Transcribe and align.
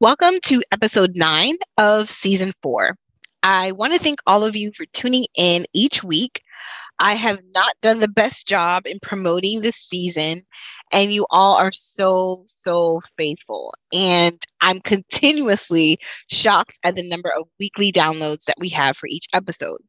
Welcome 0.00 0.36
to 0.44 0.62
episode 0.72 1.14
nine 1.14 1.56
of 1.76 2.08
season 2.10 2.54
four. 2.62 2.96
I 3.42 3.72
want 3.72 3.92
to 3.92 3.98
thank 3.98 4.18
all 4.26 4.44
of 4.44 4.56
you 4.56 4.72
for 4.74 4.86
tuning 4.94 5.26
in 5.36 5.66
each 5.74 6.02
week. 6.02 6.40
I 7.00 7.12
have 7.12 7.38
not 7.50 7.74
done 7.82 8.00
the 8.00 8.08
best 8.08 8.48
job 8.48 8.86
in 8.86 8.98
promoting 9.02 9.60
this 9.60 9.76
season, 9.76 10.40
and 10.90 11.12
you 11.12 11.26
all 11.28 11.54
are 11.54 11.70
so, 11.70 12.44
so 12.46 13.02
faithful. 13.18 13.74
And 13.92 14.42
I'm 14.62 14.80
continuously 14.80 15.98
shocked 16.30 16.78
at 16.82 16.96
the 16.96 17.06
number 17.06 17.30
of 17.38 17.46
weekly 17.58 17.92
downloads 17.92 18.44
that 18.44 18.56
we 18.58 18.70
have 18.70 18.96
for 18.96 19.06
each 19.06 19.26
episode. 19.34 19.82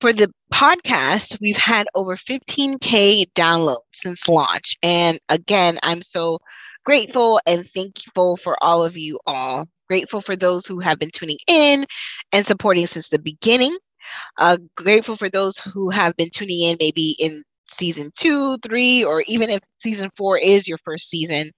For 0.00 0.12
the 0.12 0.32
podcast, 0.54 1.40
we've 1.40 1.56
had 1.56 1.88
over 1.96 2.14
15K 2.14 3.32
downloads 3.32 3.78
since 3.94 4.28
launch. 4.28 4.76
And 4.80 5.18
again, 5.28 5.80
I'm 5.82 6.02
so 6.02 6.38
grateful 6.88 7.38
and 7.46 7.68
thankful 7.68 8.38
for 8.38 8.56
all 8.64 8.82
of 8.82 8.96
you 8.96 9.20
all. 9.26 9.68
Grateful 9.88 10.22
for 10.22 10.34
those 10.34 10.64
who 10.64 10.80
have 10.80 10.98
been 10.98 11.10
tuning 11.12 11.36
in 11.46 11.84
and 12.32 12.46
supporting 12.46 12.86
since 12.86 13.10
the 13.10 13.18
beginning. 13.18 13.76
Uh, 14.38 14.56
grateful 14.74 15.14
for 15.14 15.28
those 15.28 15.58
who 15.58 15.90
have 15.90 16.16
been 16.16 16.30
tuning 16.30 16.62
in 16.62 16.78
maybe 16.80 17.14
in 17.18 17.42
season 17.70 18.10
two, 18.18 18.56
three, 18.66 19.04
or 19.04 19.22
even 19.26 19.50
if 19.50 19.60
season 19.76 20.10
four 20.16 20.38
is 20.38 20.66
your 20.66 20.78
first 20.82 21.10
season. 21.10 21.50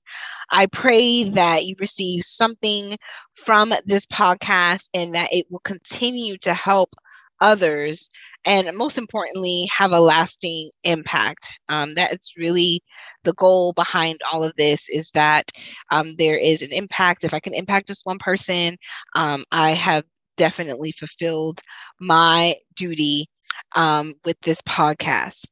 I 0.50 0.66
pray 0.66 1.30
that 1.30 1.64
you 1.64 1.76
receive 1.78 2.24
something 2.24 2.96
from 3.36 3.72
this 3.86 4.06
podcast 4.06 4.88
and 4.92 5.14
that 5.14 5.32
it 5.32 5.46
will 5.48 5.60
continue 5.60 6.38
to 6.38 6.54
help 6.54 6.92
others 7.40 8.10
and 8.44 8.76
most 8.76 8.98
importantly 8.98 9.68
have 9.72 9.92
a 9.92 10.00
lasting 10.00 10.70
impact. 10.84 11.52
Um, 11.68 11.94
that's 11.94 12.36
really 12.36 12.82
the 13.24 13.34
goal 13.34 13.72
behind 13.72 14.18
all 14.32 14.42
of 14.44 14.54
this 14.56 14.88
is 14.88 15.10
that 15.14 15.50
um, 15.90 16.14
there 16.16 16.38
is 16.38 16.62
an 16.62 16.72
impact. 16.72 17.24
If 17.24 17.34
i 17.34 17.40
can 17.40 17.54
impact 17.54 17.88
just 17.88 18.06
one 18.06 18.18
person 18.18 18.76
um, 19.14 19.44
i 19.52 19.70
have 19.72 20.04
definitely 20.40 20.90
fulfilled 20.92 21.60
my 22.00 22.56
duty 22.74 23.28
um, 23.76 24.14
with 24.24 24.40
this 24.40 24.62
podcast. 24.62 25.44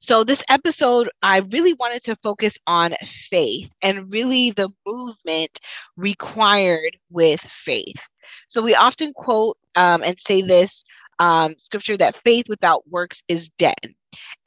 So, 0.00 0.22
this 0.22 0.44
episode, 0.48 1.08
I 1.22 1.38
really 1.38 1.72
wanted 1.72 2.02
to 2.04 2.16
focus 2.22 2.56
on 2.68 2.94
faith 3.04 3.72
and 3.82 4.12
really 4.12 4.52
the 4.52 4.68
movement 4.86 5.58
required 5.96 6.96
with 7.10 7.40
faith. 7.40 8.00
So, 8.48 8.62
we 8.62 8.76
often 8.76 9.12
quote 9.14 9.56
um, 9.74 10.04
and 10.04 10.20
say 10.20 10.42
this 10.42 10.84
um, 11.22 11.54
scripture 11.56 11.96
that 11.96 12.20
faith 12.24 12.46
without 12.48 12.82
works 12.90 13.22
is 13.28 13.48
dead. 13.56 13.94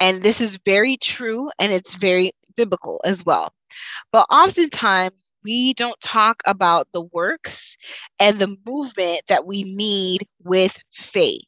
And 0.01 0.23
this 0.23 0.41
is 0.41 0.59
very 0.65 0.97
true 0.97 1.49
and 1.57 1.71
it's 1.71 1.95
very 1.95 2.33
biblical 2.57 2.99
as 3.05 3.25
well. 3.25 3.53
But 4.11 4.27
oftentimes 4.29 5.31
we 5.43 5.73
don't 5.73 5.99
talk 6.01 6.41
about 6.45 6.89
the 6.91 7.01
works 7.13 7.77
and 8.19 8.39
the 8.39 8.57
movement 8.65 9.21
that 9.29 9.45
we 9.45 9.63
need 9.63 10.27
with 10.44 10.77
faith. 10.91 11.47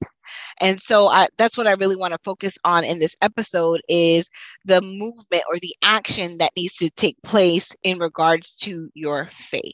And 0.61 0.81
so 0.81 1.09
I, 1.09 1.27
that's 1.37 1.57
what 1.57 1.67
I 1.67 1.71
really 1.71 1.97
want 1.97 2.13
to 2.13 2.19
focus 2.23 2.57
on 2.63 2.85
in 2.85 2.99
this 2.99 3.15
episode 3.21 3.81
is 3.89 4.29
the 4.63 4.81
movement 4.81 5.43
or 5.49 5.59
the 5.61 5.75
action 5.83 6.37
that 6.37 6.53
needs 6.55 6.75
to 6.77 6.89
take 6.91 7.21
place 7.23 7.75
in 7.83 7.99
regards 7.99 8.55
to 8.59 8.89
your 8.93 9.29
faith. 9.49 9.73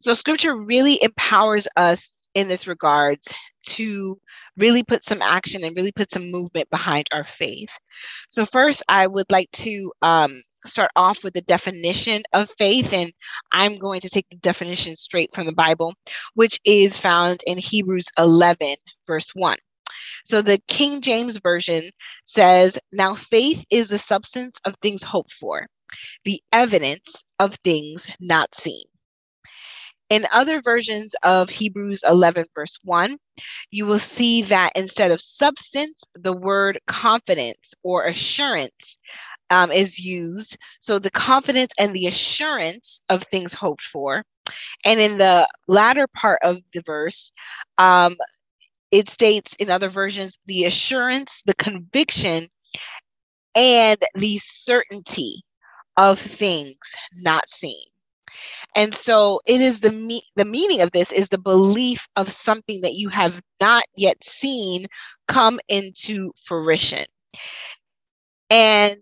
So 0.00 0.14
scripture 0.14 0.56
really 0.56 1.02
empowers 1.02 1.68
us 1.76 2.14
in 2.34 2.48
this 2.48 2.66
regards 2.66 3.34
to 3.64 4.18
really 4.56 4.82
put 4.82 5.04
some 5.04 5.22
action 5.22 5.64
and 5.64 5.76
really 5.76 5.92
put 5.92 6.10
some 6.10 6.30
movement 6.30 6.68
behind 6.70 7.06
our 7.12 7.24
faith. 7.24 7.70
So, 8.30 8.46
first, 8.46 8.82
I 8.88 9.06
would 9.06 9.30
like 9.30 9.50
to 9.52 9.92
um, 10.02 10.42
start 10.64 10.90
off 10.96 11.22
with 11.22 11.34
the 11.34 11.40
definition 11.42 12.22
of 12.32 12.50
faith, 12.58 12.92
and 12.92 13.12
I'm 13.52 13.78
going 13.78 14.00
to 14.00 14.08
take 14.08 14.26
the 14.30 14.36
definition 14.36 14.96
straight 14.96 15.34
from 15.34 15.46
the 15.46 15.52
Bible, 15.52 15.94
which 16.34 16.60
is 16.64 16.98
found 16.98 17.40
in 17.46 17.58
Hebrews 17.58 18.08
11, 18.18 18.76
verse 19.06 19.30
1. 19.34 19.56
So, 20.24 20.42
the 20.42 20.58
King 20.68 21.00
James 21.00 21.38
Version 21.38 21.84
says, 22.24 22.78
Now 22.92 23.14
faith 23.14 23.64
is 23.70 23.88
the 23.88 23.98
substance 23.98 24.60
of 24.64 24.74
things 24.82 25.02
hoped 25.02 25.34
for, 25.34 25.66
the 26.24 26.42
evidence 26.52 27.22
of 27.38 27.56
things 27.64 28.08
not 28.20 28.54
seen. 28.54 28.84
In 30.10 30.26
other 30.32 30.62
versions 30.62 31.14
of 31.22 31.50
Hebrews 31.50 32.02
11, 32.08 32.46
verse 32.54 32.78
1, 32.82 33.16
you 33.70 33.84
will 33.84 33.98
see 33.98 34.42
that 34.42 34.72
instead 34.74 35.10
of 35.10 35.20
substance, 35.20 36.02
the 36.14 36.32
word 36.32 36.80
confidence 36.86 37.74
or 37.82 38.04
assurance 38.04 38.98
um, 39.50 39.70
is 39.70 39.98
used. 39.98 40.56
So 40.80 40.98
the 40.98 41.10
confidence 41.10 41.72
and 41.78 41.94
the 41.94 42.06
assurance 42.06 43.00
of 43.08 43.24
things 43.24 43.52
hoped 43.52 43.82
for. 43.82 44.24
And 44.84 44.98
in 44.98 45.18
the 45.18 45.46
latter 45.66 46.06
part 46.06 46.40
of 46.42 46.62
the 46.72 46.82
verse, 46.86 47.30
um, 47.76 48.16
it 48.90 49.10
states 49.10 49.54
in 49.58 49.70
other 49.70 49.90
versions 49.90 50.38
the 50.46 50.64
assurance, 50.64 51.42
the 51.44 51.54
conviction, 51.54 52.48
and 53.54 53.98
the 54.14 54.38
certainty 54.38 55.44
of 55.96 56.18
things 56.18 56.78
not 57.16 57.50
seen. 57.50 57.84
And 58.74 58.94
so 58.94 59.40
it 59.46 59.60
is 59.60 59.80
the 59.80 59.92
me- 59.92 60.26
the 60.36 60.44
meaning 60.44 60.80
of 60.80 60.92
this 60.92 61.12
is 61.12 61.28
the 61.28 61.38
belief 61.38 62.06
of 62.16 62.30
something 62.30 62.80
that 62.82 62.94
you 62.94 63.08
have 63.08 63.40
not 63.60 63.84
yet 63.96 64.16
seen 64.24 64.86
come 65.26 65.60
into 65.68 66.32
fruition. 66.44 67.06
And 68.50 68.98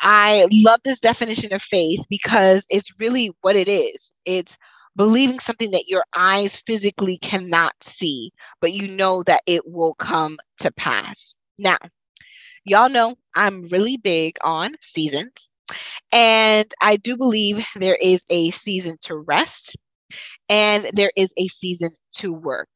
I 0.00 0.46
love 0.52 0.80
this 0.84 1.00
definition 1.00 1.52
of 1.52 1.62
faith 1.62 2.00
because 2.08 2.66
it's 2.70 2.98
really 3.00 3.32
what 3.40 3.56
it 3.56 3.68
is. 3.68 4.10
It's 4.24 4.56
believing 4.96 5.40
something 5.40 5.70
that 5.72 5.88
your 5.88 6.04
eyes 6.16 6.62
physically 6.66 7.18
cannot 7.18 7.74
see, 7.82 8.32
but 8.60 8.72
you 8.72 8.88
know 8.88 9.22
that 9.24 9.42
it 9.46 9.62
will 9.66 9.94
come 9.94 10.38
to 10.60 10.70
pass. 10.72 11.34
Now, 11.58 11.78
y'all 12.64 12.88
know 12.88 13.16
I'm 13.34 13.68
really 13.68 13.96
big 13.96 14.36
on 14.42 14.76
seasons. 14.80 15.48
And 16.12 16.72
I 16.80 16.96
do 16.96 17.16
believe 17.16 17.64
there 17.76 17.96
is 17.96 18.24
a 18.30 18.50
season 18.50 18.96
to 19.02 19.16
rest 19.16 19.76
and 20.48 20.90
there 20.92 21.12
is 21.16 21.32
a 21.36 21.48
season 21.48 21.90
to 22.14 22.32
work. 22.32 22.68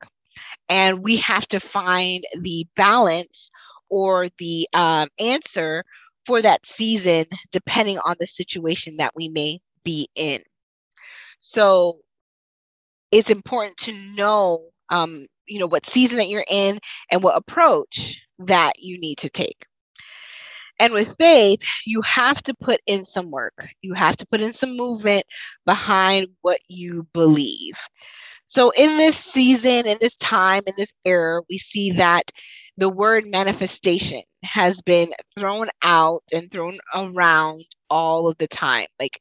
And 0.69 1.03
we 1.03 1.17
have 1.17 1.47
to 1.49 1.61
find 1.61 2.25
the 2.41 2.67
balance 2.77 3.51
or 3.89 4.29
the 4.39 4.69
um, 4.75 5.09
answer 5.19 5.85
for 6.27 6.43
that 6.43 6.67
season 6.67 7.25
depending 7.53 7.99
on 8.01 8.17
the 8.21 8.27
situation 8.27 8.97
that 8.99 9.13
we 9.17 9.29
may 9.29 9.61
be 9.83 10.09
in. 10.15 10.41
So 11.41 11.99
it's 13.11 13.31
important 13.31 13.77
to 13.79 13.93
know, 14.15 14.69
um, 14.91 15.27
you 15.47 15.59
know, 15.59 15.67
what 15.67 15.87
season 15.87 16.19
that 16.19 16.29
you're 16.29 16.45
in 16.49 16.79
and 17.11 17.23
what 17.23 17.37
approach 17.37 18.21
that 18.39 18.75
you 18.79 19.01
need 19.01 19.17
to 19.19 19.31
take. 19.31 19.65
And 20.79 20.93
with 20.93 21.17
faith, 21.19 21.61
you 21.87 22.03
have 22.03 22.43
to 22.45 22.55
put 22.55 22.81
in 22.87 23.05
some 23.05 23.31
work. 23.31 23.69
You 23.83 23.95
have 23.95 24.17
to 24.19 24.27
put 24.27 24.41
in 24.41 24.53
some 24.53 24.77
movement 24.77 25.25
behind 25.67 26.29
what 26.43 26.61
you 26.69 27.07
believe. 27.13 27.75
So, 28.47 28.71
in 28.71 28.97
this 28.97 29.17
season, 29.17 29.87
in 29.87 29.99
this 30.01 30.17
time, 30.17 30.63
in 30.67 30.75
this 30.79 30.93
era, 31.05 31.43
we 31.51 31.59
see 31.59 31.91
that 31.93 32.33
the 32.79 32.89
word 32.89 33.27
manifestation 33.27 34.23
has 34.45 34.81
been 34.83 35.13
thrown 35.39 35.69
out 35.83 36.23
and 36.33 36.51
thrown 36.51 36.79
around 36.95 37.65
all 37.91 38.29
of 38.29 38.39
the 38.39 38.47
time. 38.49 38.87
Like 39.01 39.21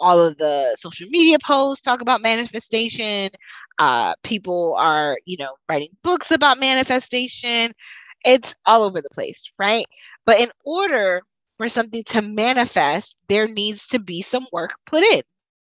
all 0.00 0.22
of 0.22 0.38
the 0.38 0.76
social 0.78 1.06
media 1.10 1.38
posts 1.44 1.82
talk 1.82 2.00
about 2.00 2.22
manifestation. 2.22 3.30
Uh, 3.78 4.14
people 4.24 4.74
are, 4.78 5.18
you 5.26 5.36
know, 5.38 5.54
writing 5.68 5.90
books 6.02 6.30
about 6.30 6.60
manifestation. 6.60 7.72
It's 8.24 8.54
all 8.66 8.82
over 8.82 9.00
the 9.00 9.10
place, 9.10 9.44
right? 9.58 9.86
But 10.26 10.40
in 10.40 10.50
order 10.64 11.22
for 11.58 11.68
something 11.68 12.04
to 12.08 12.22
manifest, 12.22 13.16
there 13.28 13.48
needs 13.48 13.86
to 13.88 13.98
be 13.98 14.22
some 14.22 14.46
work 14.52 14.72
put 14.86 15.02
in, 15.02 15.22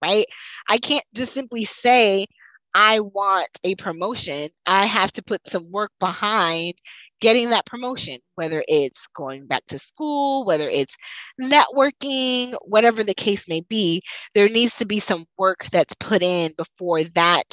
right? 0.03 0.27
I 0.69 0.79
can't 0.79 1.05
just 1.15 1.33
simply 1.33 1.65
say, 1.65 2.27
I 2.75 3.01
want 3.01 3.49
a 3.65 3.75
promotion. 3.77 4.51
I 4.67 4.87
have 4.87 5.13
to 5.13 5.23
put 5.23 5.49
some 5.49 5.71
work 5.71 5.91
behind 6.01 6.75
getting 7.21 7.51
that 7.51 7.67
promotion, 7.67 8.19
whether 8.37 8.63
it's 8.69 9.07
going 9.17 9.47
back 9.47 9.65
to 9.67 9.79
school, 9.79 10.45
whether 10.45 10.69
it's 10.69 10.97
networking, 11.41 12.55
whatever 12.63 13.03
the 13.03 13.15
case 13.15 13.49
may 13.49 13.61
be, 13.63 14.03
there 14.35 14.49
needs 14.49 14.77
to 14.79 14.87
be 14.87 15.01
some 15.01 15.27
work 15.37 15.67
that's 15.73 15.95
put 15.99 16.23
in 16.23 16.53
before 16.57 17.05
that 17.05 17.45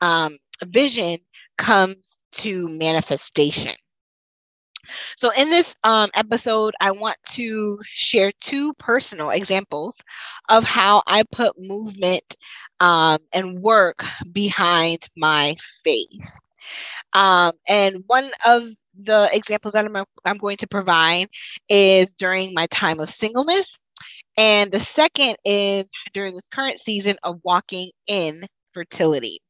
um, 0.00 0.38
vision 0.64 1.18
comes 1.58 2.22
to 2.32 2.68
manifestation. 2.68 3.74
So, 5.16 5.30
in 5.36 5.50
this 5.50 5.76
um, 5.84 6.10
episode, 6.14 6.74
I 6.80 6.90
want 6.90 7.16
to 7.30 7.78
share 7.84 8.32
two 8.40 8.74
personal 8.74 9.30
examples 9.30 10.00
of 10.48 10.64
how 10.64 11.02
I 11.06 11.22
put 11.24 11.60
movement 11.60 12.36
um, 12.80 13.18
and 13.32 13.60
work 13.60 14.04
behind 14.32 15.06
my 15.16 15.56
faith. 15.84 16.38
Um, 17.12 17.52
and 17.68 18.04
one 18.06 18.30
of 18.46 18.64
the 19.02 19.28
examples 19.32 19.74
that 19.74 19.84
I'm, 19.84 20.04
I'm 20.24 20.38
going 20.38 20.56
to 20.58 20.66
provide 20.66 21.28
is 21.68 22.12
during 22.14 22.54
my 22.54 22.66
time 22.66 23.00
of 23.00 23.10
singleness. 23.10 23.78
And 24.36 24.72
the 24.72 24.80
second 24.80 25.36
is 25.44 25.90
during 26.14 26.34
this 26.34 26.48
current 26.48 26.78
season 26.78 27.16
of 27.22 27.40
walking 27.44 27.90
in 28.06 28.46
fertility. 28.72 29.40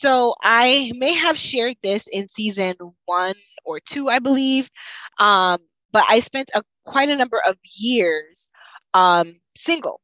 So 0.00 0.36
I 0.42 0.92
may 0.94 1.12
have 1.12 1.36
shared 1.36 1.74
this 1.82 2.06
in 2.12 2.28
season 2.28 2.76
one 3.06 3.34
or 3.64 3.80
two, 3.80 4.08
I 4.08 4.20
believe. 4.20 4.70
Um, 5.18 5.58
but 5.90 6.04
I 6.08 6.20
spent 6.20 6.52
a, 6.54 6.62
quite 6.84 7.08
a 7.08 7.16
number 7.16 7.42
of 7.44 7.56
years 7.64 8.52
um, 8.94 9.40
single. 9.56 10.00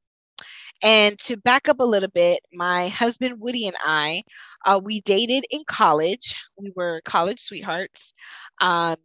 And 0.82 1.16
to 1.20 1.36
back 1.36 1.68
up 1.68 1.78
a 1.78 1.84
little 1.84 2.08
bit, 2.08 2.40
my 2.52 2.88
husband 2.88 3.38
Woody 3.38 3.68
and 3.68 3.76
I, 3.84 4.24
uh, 4.66 4.80
we 4.82 5.00
dated 5.02 5.44
in 5.52 5.62
college. 5.68 6.34
We 6.58 6.72
were 6.74 7.00
college 7.04 7.38
sweethearts. 7.38 8.14
Um, 8.60 8.96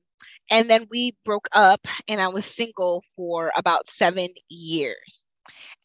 and 0.50 0.72
then 0.72 0.88
we 0.90 1.16
broke 1.24 1.50
up, 1.54 1.82
and 2.08 2.20
I 2.20 2.30
was 2.30 2.46
single 2.48 3.04
for 3.16 3.52
about 3.56 3.88
seven 3.88 4.30
years. 4.50 5.24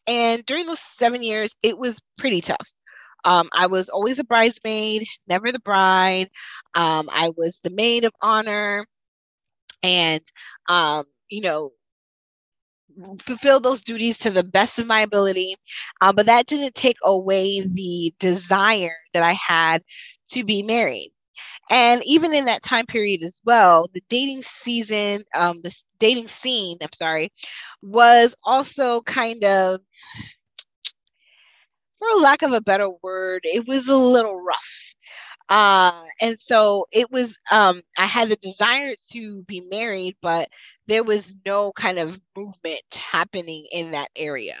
And 0.07 0.43
during 0.47 0.65
those 0.65 0.79
seven 0.79 1.21
years, 1.21 1.55
it 1.61 1.77
was 1.77 1.99
pretty 2.17 2.41
tough. 2.41 2.67
Um, 3.25 3.49
I 3.53 3.67
was 3.67 3.89
always 3.89 4.19
a 4.19 4.23
bridesmaid, 4.25 5.05
never 5.27 5.51
the 5.51 5.59
bride. 5.59 6.29
Um, 6.75 7.09
I 7.11 7.31
was 7.37 7.59
the 7.61 7.71
maid 7.71 8.05
of 8.05 8.13
honor. 8.21 8.85
And, 9.83 10.21
um, 10.69 11.05
you 11.29 11.41
know, 11.41 11.71
fulfill 13.25 13.59
those 13.59 13.81
duties 13.81 14.17
to 14.19 14.29
the 14.29 14.43
best 14.43 14.79
of 14.79 14.87
my 14.87 15.01
ability. 15.01 15.55
Uh, 16.01 16.13
but 16.13 16.25
that 16.25 16.45
didn't 16.47 16.75
take 16.75 16.97
away 17.03 17.61
the 17.61 18.13
desire 18.19 18.95
that 19.13 19.23
I 19.23 19.33
had 19.33 19.83
to 20.31 20.43
be 20.43 20.63
married. 20.63 21.11
And 21.69 22.03
even 22.05 22.33
in 22.33 22.45
that 22.45 22.63
time 22.63 22.85
period 22.85 23.23
as 23.23 23.41
well, 23.45 23.89
the 23.93 24.03
dating 24.09 24.43
season, 24.43 25.23
um, 25.35 25.61
the 25.63 25.75
dating 25.99 26.27
scene, 26.29 26.77
I'm 26.81 26.89
sorry, 26.95 27.31
was 27.81 28.35
also 28.45 29.01
kind 29.03 29.43
of, 29.43 29.81
for 31.99 32.21
lack 32.21 32.41
of 32.41 32.51
a 32.51 32.61
better 32.61 32.89
word, 33.01 33.41
it 33.43 33.67
was 33.67 33.87
a 33.87 33.95
little 33.95 34.41
rough. 34.41 34.93
Uh, 35.47 36.03
and 36.21 36.39
so 36.39 36.87
it 36.91 37.11
was, 37.11 37.37
um, 37.51 37.81
I 37.97 38.05
had 38.05 38.29
the 38.29 38.35
desire 38.37 38.95
to 39.11 39.43
be 39.43 39.61
married, 39.69 40.15
but 40.21 40.49
there 40.87 41.03
was 41.03 41.33
no 41.45 41.71
kind 41.73 41.99
of 41.99 42.19
movement 42.35 42.81
happening 42.91 43.67
in 43.71 43.91
that 43.91 44.09
area. 44.15 44.59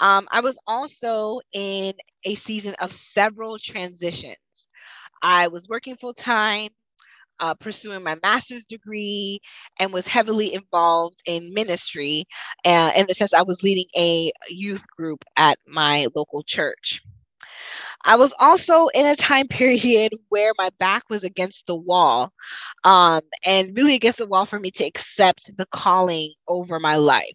Um, 0.00 0.28
I 0.30 0.40
was 0.40 0.58
also 0.66 1.40
in 1.52 1.94
a 2.24 2.34
season 2.34 2.74
of 2.80 2.92
several 2.92 3.58
transitions. 3.58 4.36
I 5.22 5.48
was 5.48 5.68
working 5.68 5.96
full 5.96 6.14
time, 6.14 6.70
uh, 7.40 7.54
pursuing 7.54 8.02
my 8.02 8.16
master's 8.22 8.64
degree, 8.64 9.40
and 9.78 9.92
was 9.92 10.06
heavily 10.06 10.54
involved 10.54 11.22
in 11.26 11.52
ministry. 11.54 12.24
Uh, 12.64 12.92
in 12.96 13.06
the 13.06 13.14
sense, 13.14 13.34
I 13.34 13.42
was 13.42 13.62
leading 13.62 13.86
a 13.96 14.30
youth 14.48 14.86
group 14.96 15.24
at 15.36 15.58
my 15.66 16.08
local 16.14 16.42
church. 16.42 17.02
I 18.04 18.16
was 18.16 18.32
also 18.38 18.88
in 18.88 19.06
a 19.06 19.16
time 19.16 19.48
period 19.48 20.14
where 20.28 20.52
my 20.58 20.70
back 20.78 21.04
was 21.10 21.24
against 21.24 21.66
the 21.66 21.76
wall 21.76 22.32
um, 22.84 23.22
and 23.44 23.76
really 23.76 23.94
against 23.94 24.18
the 24.18 24.26
wall 24.26 24.46
for 24.46 24.60
me 24.60 24.70
to 24.72 24.84
accept 24.84 25.56
the 25.56 25.66
calling 25.66 26.32
over 26.48 26.78
my 26.80 26.96
life. 26.96 27.34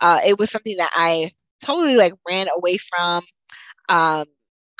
Uh, 0.00 0.20
it 0.24 0.38
was 0.38 0.50
something 0.50 0.76
that 0.78 0.90
I 0.94 1.32
totally 1.62 1.96
like 1.96 2.14
ran 2.28 2.48
away 2.56 2.78
from. 2.78 3.22
Um, 3.88 4.24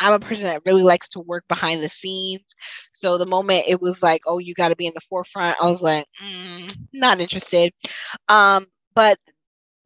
I'm 0.00 0.14
a 0.14 0.20
person 0.20 0.44
that 0.44 0.62
really 0.64 0.82
likes 0.82 1.08
to 1.10 1.20
work 1.20 1.44
behind 1.48 1.82
the 1.82 1.88
scenes. 1.88 2.44
So 2.92 3.18
the 3.18 3.26
moment 3.26 3.64
it 3.68 3.80
was 3.80 4.02
like, 4.02 4.22
oh, 4.26 4.38
you 4.38 4.54
got 4.54 4.68
to 4.68 4.76
be 4.76 4.86
in 4.86 4.94
the 4.94 5.00
forefront, 5.00 5.60
I 5.60 5.66
was 5.66 5.82
like, 5.82 6.06
mm, 6.22 6.76
not 6.92 7.20
interested. 7.20 7.72
Um, 8.28 8.66
but 8.94 9.18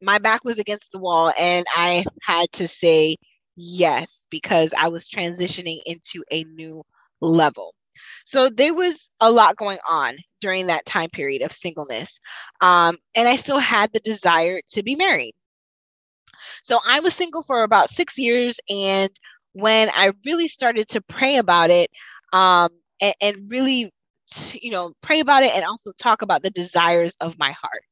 my 0.01 0.17
back 0.17 0.43
was 0.43 0.57
against 0.57 0.91
the 0.91 0.99
wall, 0.99 1.33
and 1.37 1.65
I 1.75 2.05
had 2.23 2.51
to 2.53 2.67
say, 2.67 3.17
Yes, 3.57 4.27
because 4.29 4.73
I 4.77 4.89
was 4.89 5.07
transitioning 5.07 5.79
into 5.85 6.23
a 6.29 6.43
new 6.43 6.83
level. 7.21 7.73
So 8.25 8.49
there 8.49 8.73
was 8.73 9.09
a 9.21 9.31
lot 9.31 9.55
going 9.55 9.77
on 9.87 10.17
during 10.41 10.67
that 10.67 10.85
time 10.85 11.09
period 11.09 11.41
of 11.41 11.51
singleness. 11.51 12.19
Um, 12.59 12.97
and 13.15 13.27
I 13.29 13.37
still 13.37 13.59
had 13.59 13.93
the 13.93 13.99
desire 14.01 14.59
to 14.71 14.83
be 14.83 14.95
married. 14.95 15.33
So 16.63 16.79
I 16.85 16.99
was 16.99 17.13
single 17.13 17.43
for 17.43 17.63
about 17.63 17.89
six 17.89 18.17
years. 18.17 18.59
And 18.69 19.09
when 19.55 19.89
I 19.93 20.11
really 20.25 20.47
started 20.47 20.87
to 20.89 21.01
pray 21.01 21.37
about 21.37 21.69
it 21.69 21.89
um, 22.33 22.69
and, 23.01 23.15
and 23.21 23.37
really, 23.49 23.91
you 24.53 24.71
know, 24.71 24.93
pray 25.01 25.19
about 25.19 25.43
it 25.43 25.53
and 25.55 25.65
also 25.65 25.91
talk 25.97 26.21
about 26.21 26.43
the 26.43 26.51
desires 26.51 27.15
of 27.21 27.37
my 27.39 27.51
heart. 27.51 27.83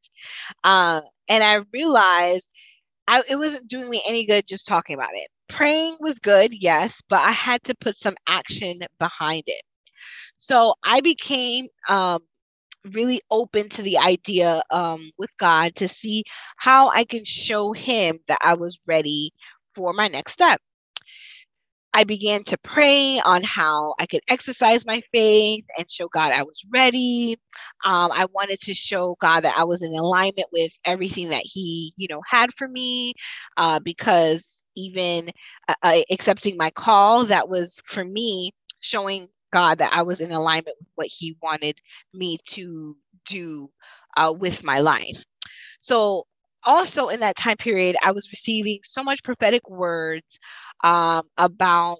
Uh, 0.63 1.01
and 1.29 1.43
I 1.43 1.61
realized 1.73 2.49
I, 3.07 3.23
it 3.29 3.37
wasn't 3.37 3.67
doing 3.67 3.89
me 3.89 4.01
any 4.07 4.25
good 4.25 4.47
just 4.47 4.67
talking 4.67 4.95
about 4.95 5.11
it 5.13 5.27
praying 5.53 5.97
was 5.99 6.19
good, 6.19 6.53
yes, 6.53 7.01
but 7.09 7.19
I 7.21 7.31
had 7.31 7.63
to 7.63 7.75
put 7.75 7.95
some 7.97 8.15
action 8.27 8.79
behind 8.99 9.43
it. 9.47 9.61
So 10.37 10.75
I 10.83 11.01
became 11.01 11.67
um, 11.89 12.21
really 12.93 13.21
open 13.31 13.69
to 13.69 13.81
the 13.83 13.97
idea 13.97 14.63
um, 14.71 15.11
with 15.17 15.29
God 15.39 15.75
to 15.75 15.87
see 15.87 16.23
how 16.57 16.89
I 16.89 17.05
can 17.05 17.23
show 17.25 17.73
Him 17.73 18.19
that 18.27 18.39
I 18.41 18.55
was 18.55 18.79
ready 18.87 19.31
for 19.75 19.93
my 19.93 20.07
next 20.07 20.33
step. 20.33 20.61
I 21.93 22.03
began 22.03 22.43
to 22.45 22.57
pray 22.57 23.19
on 23.19 23.43
how 23.43 23.93
I 23.99 24.05
could 24.07 24.21
exercise 24.27 24.85
my 24.85 25.01
faith 25.13 25.65
and 25.77 25.89
show 25.91 26.07
God 26.07 26.31
I 26.31 26.43
was 26.43 26.61
ready. 26.73 27.37
Um, 27.85 28.11
I 28.11 28.25
wanted 28.33 28.59
to 28.61 28.73
show 28.73 29.15
God 29.21 29.41
that 29.41 29.55
I 29.57 29.63
was 29.63 29.83
in 29.83 29.93
alignment 29.93 30.47
with 30.51 30.71
everything 30.85 31.29
that 31.29 31.43
He, 31.45 31.93
you 31.95 32.07
know, 32.09 32.21
had 32.27 32.53
for 32.53 32.67
me, 32.67 33.13
uh, 33.57 33.79
because 33.79 34.63
even 34.75 35.31
uh, 35.67 35.75
uh, 35.83 36.01
accepting 36.09 36.57
my 36.57 36.71
call, 36.71 37.25
that 37.25 37.47
was 37.47 37.79
for 37.85 38.03
me 38.03 38.51
showing 38.79 39.27
God 39.51 39.77
that 39.77 39.93
I 39.93 40.01
was 40.01 40.19
in 40.19 40.31
alignment 40.31 40.75
with 40.79 40.89
what 40.95 41.07
He 41.07 41.37
wanted 41.43 41.79
me 42.13 42.39
to 42.45 42.97
do 43.25 43.69
uh, 44.17 44.33
with 44.35 44.63
my 44.63 44.79
life. 44.79 45.23
So 45.81 46.25
also 46.63 47.09
in 47.09 47.19
that 47.19 47.35
time 47.35 47.57
period, 47.57 47.95
I 48.03 48.11
was 48.11 48.31
receiving 48.31 48.79
so 48.83 49.03
much 49.03 49.23
prophetic 49.23 49.69
words 49.69 50.39
um, 50.83 51.23
about, 51.37 51.99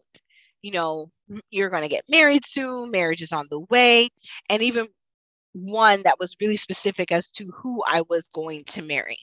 you 0.62 0.72
know, 0.72 1.10
you're 1.50 1.70
going 1.70 1.84
to 1.84 1.90
get 1.90 2.06
married 2.10 2.46
soon, 2.46 2.92
marriage 2.92 3.22
is 3.22 3.32
on 3.32 3.48
the 3.50 3.60
way, 3.70 4.10
and 4.50 4.62
even 4.62 4.88
one 5.54 6.02
that 6.04 6.20
was 6.20 6.36
really 6.42 6.58
specific 6.58 7.12
as 7.12 7.30
to 7.32 7.52
who 7.56 7.84
I 7.88 8.04
was 8.10 8.28
going 8.28 8.64
to 8.66 8.82
marry. 8.82 9.18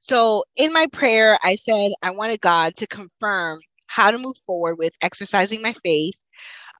So 0.00 0.44
in 0.56 0.72
my 0.72 0.86
prayer, 0.88 1.38
I 1.44 1.54
said 1.54 1.92
I 2.02 2.10
wanted 2.10 2.40
God 2.40 2.76
to 2.76 2.86
confirm 2.86 3.60
how 3.86 4.10
to 4.10 4.18
move 4.18 4.36
forward 4.46 4.76
with 4.78 4.92
exercising 5.00 5.62
my 5.62 5.74
faith 5.84 6.22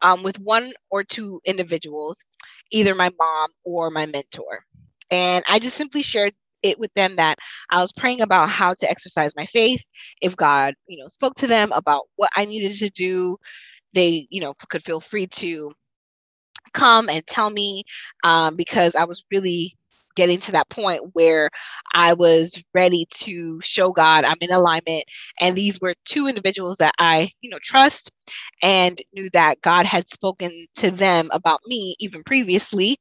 um, 0.02 0.22
with 0.22 0.38
one 0.40 0.72
or 0.90 1.04
two 1.04 1.40
individuals, 1.44 2.22
either 2.70 2.94
my 2.94 3.10
mom 3.18 3.50
or 3.64 3.90
my 3.90 4.06
mentor. 4.06 4.64
And 5.10 5.44
I 5.48 5.58
just 5.58 5.76
simply 5.76 6.02
shared 6.02 6.34
it 6.62 6.78
with 6.78 6.92
them 6.94 7.16
that 7.16 7.38
I 7.70 7.80
was 7.80 7.92
praying 7.92 8.20
about 8.20 8.48
how 8.48 8.74
to 8.74 8.90
exercise 8.90 9.32
my 9.36 9.46
faith. 9.46 9.84
If 10.20 10.36
God, 10.36 10.74
you 10.86 10.98
know, 10.98 11.08
spoke 11.08 11.34
to 11.36 11.46
them 11.46 11.72
about 11.72 12.02
what 12.16 12.30
I 12.36 12.44
needed 12.44 12.76
to 12.78 12.90
do, 12.90 13.36
they, 13.94 14.26
you 14.30 14.40
know, 14.40 14.54
could 14.68 14.84
feel 14.84 15.00
free 15.00 15.26
to 15.26 15.72
come 16.72 17.08
and 17.08 17.26
tell 17.26 17.50
me 17.50 17.84
um, 18.24 18.54
because 18.54 18.94
I 18.94 19.04
was 19.04 19.24
really 19.30 19.76
getting 20.14 20.40
to 20.40 20.52
that 20.52 20.68
point 20.68 21.00
where 21.12 21.48
I 21.94 22.12
was 22.12 22.62
ready 22.74 23.06
to 23.20 23.60
show 23.62 23.92
God 23.92 24.24
I'm 24.24 24.36
in 24.40 24.52
alignment. 24.52 25.04
And 25.40 25.56
these 25.56 25.80
were 25.80 25.94
two 26.04 26.26
individuals 26.26 26.78
that 26.78 26.94
I, 26.98 27.30
you 27.40 27.50
know, 27.50 27.58
trust 27.62 28.10
and 28.62 29.00
knew 29.12 29.28
that 29.32 29.60
God 29.60 29.86
had 29.86 30.08
spoken 30.08 30.66
to 30.76 30.90
them 30.90 31.28
about 31.32 31.60
me 31.66 31.96
even 31.98 32.22
previously. 32.24 32.98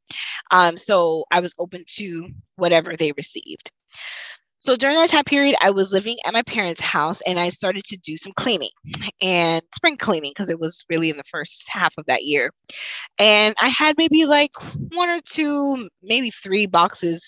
Um, 0.52 0.78
so 0.78 1.26
I 1.32 1.40
was 1.40 1.54
open 1.60 1.84
to 1.98 2.30
whatever 2.56 2.96
they 2.96 3.12
received. 3.14 3.72
So 4.62 4.76
during 4.76 4.96
that 4.96 5.10
time 5.10 5.24
period, 5.24 5.56
I 5.60 5.72
was 5.72 5.92
living 5.92 6.18
at 6.24 6.34
my 6.34 6.44
parents' 6.44 6.82
house 6.82 7.20
and 7.26 7.40
I 7.40 7.50
started 7.50 7.84
to 7.86 7.98
do 7.98 8.16
some 8.16 8.32
cleaning 8.34 8.70
and 9.20 9.64
spring 9.76 9.98
cleaning 9.98 10.32
because 10.36 10.50
it 10.50 10.60
was 10.60 10.86
really 10.88 11.10
in 11.10 11.18
the 11.18 11.24
first 11.32 11.68
half 11.68 11.94
of 11.98 12.06
that 12.06 12.26
year. 12.26 12.52
And 13.18 13.56
I 13.60 13.70
had 13.70 13.98
maybe 13.98 14.26
like 14.26 14.52
one 14.94 15.10
or 15.10 15.20
two, 15.28 15.90
maybe 16.04 16.30
three 16.30 16.68
boxes 16.68 17.24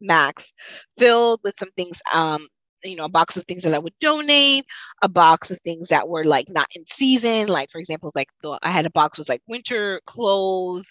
max 0.00 0.52
filled 0.98 1.40
with 1.44 1.54
some 1.54 1.70
things 1.76 2.00
um 2.14 2.46
you 2.82 2.96
know 2.96 3.04
a 3.04 3.08
box 3.08 3.36
of 3.36 3.44
things 3.46 3.62
that 3.62 3.74
i 3.74 3.78
would 3.78 3.92
donate 4.00 4.64
a 5.02 5.08
box 5.08 5.50
of 5.50 5.60
things 5.60 5.88
that 5.88 6.08
were 6.08 6.24
like 6.24 6.48
not 6.48 6.66
in 6.74 6.84
season 6.86 7.48
like 7.48 7.70
for 7.70 7.78
example 7.78 8.10
like 8.14 8.28
the, 8.42 8.58
i 8.62 8.70
had 8.70 8.86
a 8.86 8.90
box 8.90 9.18
with 9.18 9.28
like 9.28 9.42
winter 9.46 10.00
clothes 10.06 10.90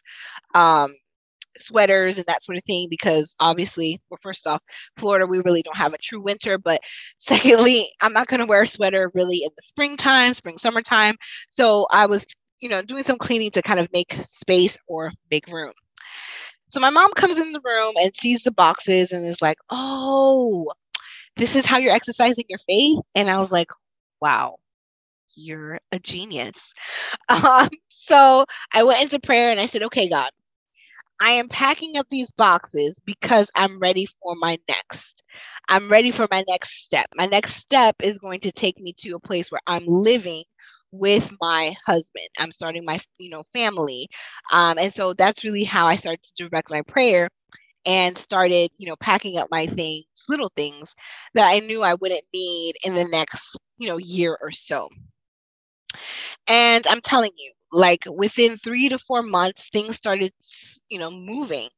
um 0.53 0.93
sweaters 1.59 2.17
and 2.17 2.25
that 2.27 2.43
sort 2.43 2.57
of 2.57 2.63
thing 2.65 2.87
because 2.89 3.35
obviously 3.39 4.01
well 4.09 4.19
first 4.21 4.47
off 4.47 4.61
florida 4.97 5.25
we 5.25 5.39
really 5.39 5.61
don't 5.61 5.77
have 5.77 5.93
a 5.93 5.97
true 5.97 6.21
winter 6.21 6.57
but 6.57 6.79
secondly 7.19 7.89
i'm 8.01 8.13
not 8.13 8.27
going 8.27 8.39
to 8.39 8.45
wear 8.45 8.63
a 8.63 8.67
sweater 8.67 9.11
really 9.13 9.43
in 9.43 9.49
the 9.55 9.61
springtime 9.61 10.33
spring 10.33 10.57
summertime. 10.57 11.15
So 11.49 11.87
i 11.91 12.05
was 12.05 12.25
you 12.59 12.69
know 12.69 12.81
doing 12.81 13.03
some 13.03 13.17
cleaning 13.17 13.51
to 13.51 13.61
kind 13.61 13.79
of 13.79 13.87
make 13.93 14.17
space 14.21 14.77
or 14.87 15.11
make 15.31 15.47
room. 15.47 15.73
So 16.69 16.79
my 16.79 16.89
mom 16.89 17.11
comes 17.13 17.37
in 17.37 17.51
the 17.51 17.61
room 17.63 17.93
and 17.97 18.15
sees 18.15 18.43
the 18.43 18.51
boxes 18.51 19.11
and 19.11 19.25
is 19.25 19.41
like 19.41 19.57
oh 19.69 20.71
this 21.37 21.55
is 21.55 21.65
how 21.65 21.77
you're 21.77 21.93
exercising 21.93 22.45
your 22.49 22.59
faith? 22.67 22.99
And 23.15 23.29
i 23.29 23.39
was 23.39 23.51
like 23.51 23.69
wow 24.21 24.55
you're 25.35 25.79
a 25.91 25.99
genius. 25.99 26.73
Um, 27.29 27.69
so 27.89 28.45
i 28.73 28.81
went 28.83 29.01
into 29.03 29.19
prayer 29.19 29.51
and 29.51 29.59
i 29.59 29.67
said 29.67 29.83
okay 29.83 30.09
god 30.09 30.31
I 31.19 31.31
am 31.31 31.49
packing 31.49 31.97
up 31.97 32.07
these 32.09 32.31
boxes 32.31 32.99
because 33.05 33.51
I'm 33.55 33.79
ready 33.79 34.05
for 34.05 34.35
my 34.35 34.57
next. 34.67 35.23
I'm 35.67 35.89
ready 35.89 36.11
for 36.11 36.27
my 36.31 36.43
next 36.47 36.83
step. 36.83 37.07
My 37.15 37.25
next 37.25 37.55
step 37.55 37.95
is 38.01 38.17
going 38.17 38.39
to 38.41 38.51
take 38.51 38.79
me 38.79 38.93
to 38.99 39.11
a 39.11 39.19
place 39.19 39.51
where 39.51 39.61
I'm 39.67 39.85
living 39.85 40.43
with 40.91 41.31
my 41.41 41.75
husband. 41.85 42.27
I'm 42.39 42.51
starting 42.51 42.85
my, 42.85 42.99
you 43.17 43.29
know, 43.29 43.43
family. 43.53 44.07
Um, 44.51 44.77
and 44.77 44.93
so 44.93 45.13
that's 45.13 45.43
really 45.43 45.63
how 45.63 45.87
I 45.87 45.95
started 45.97 46.23
to 46.23 46.47
direct 46.47 46.71
my 46.71 46.81
prayer 46.83 47.29
and 47.85 48.17
started, 48.17 48.71
you 48.77 48.87
know, 48.87 48.95
packing 48.97 49.37
up 49.37 49.49
my 49.51 49.67
things, 49.67 50.05
little 50.29 50.51
things 50.55 50.95
that 51.35 51.49
I 51.49 51.59
knew 51.59 51.83
I 51.83 51.95
wouldn't 51.95 52.23
need 52.33 52.75
in 52.83 52.95
the 52.95 53.05
next, 53.05 53.57
you 53.77 53.89
know, 53.89 53.97
year 53.97 54.37
or 54.41 54.51
so. 54.51 54.89
And 56.47 56.85
I'm 56.87 57.01
telling 57.01 57.31
you, 57.37 57.51
like 57.71 58.03
within 58.11 58.57
three 58.57 58.89
to 58.89 58.97
four 58.97 59.21
months 59.21 59.69
things 59.69 59.95
started 59.95 60.33
you 60.89 60.99
know 60.99 61.11
moving 61.11 61.69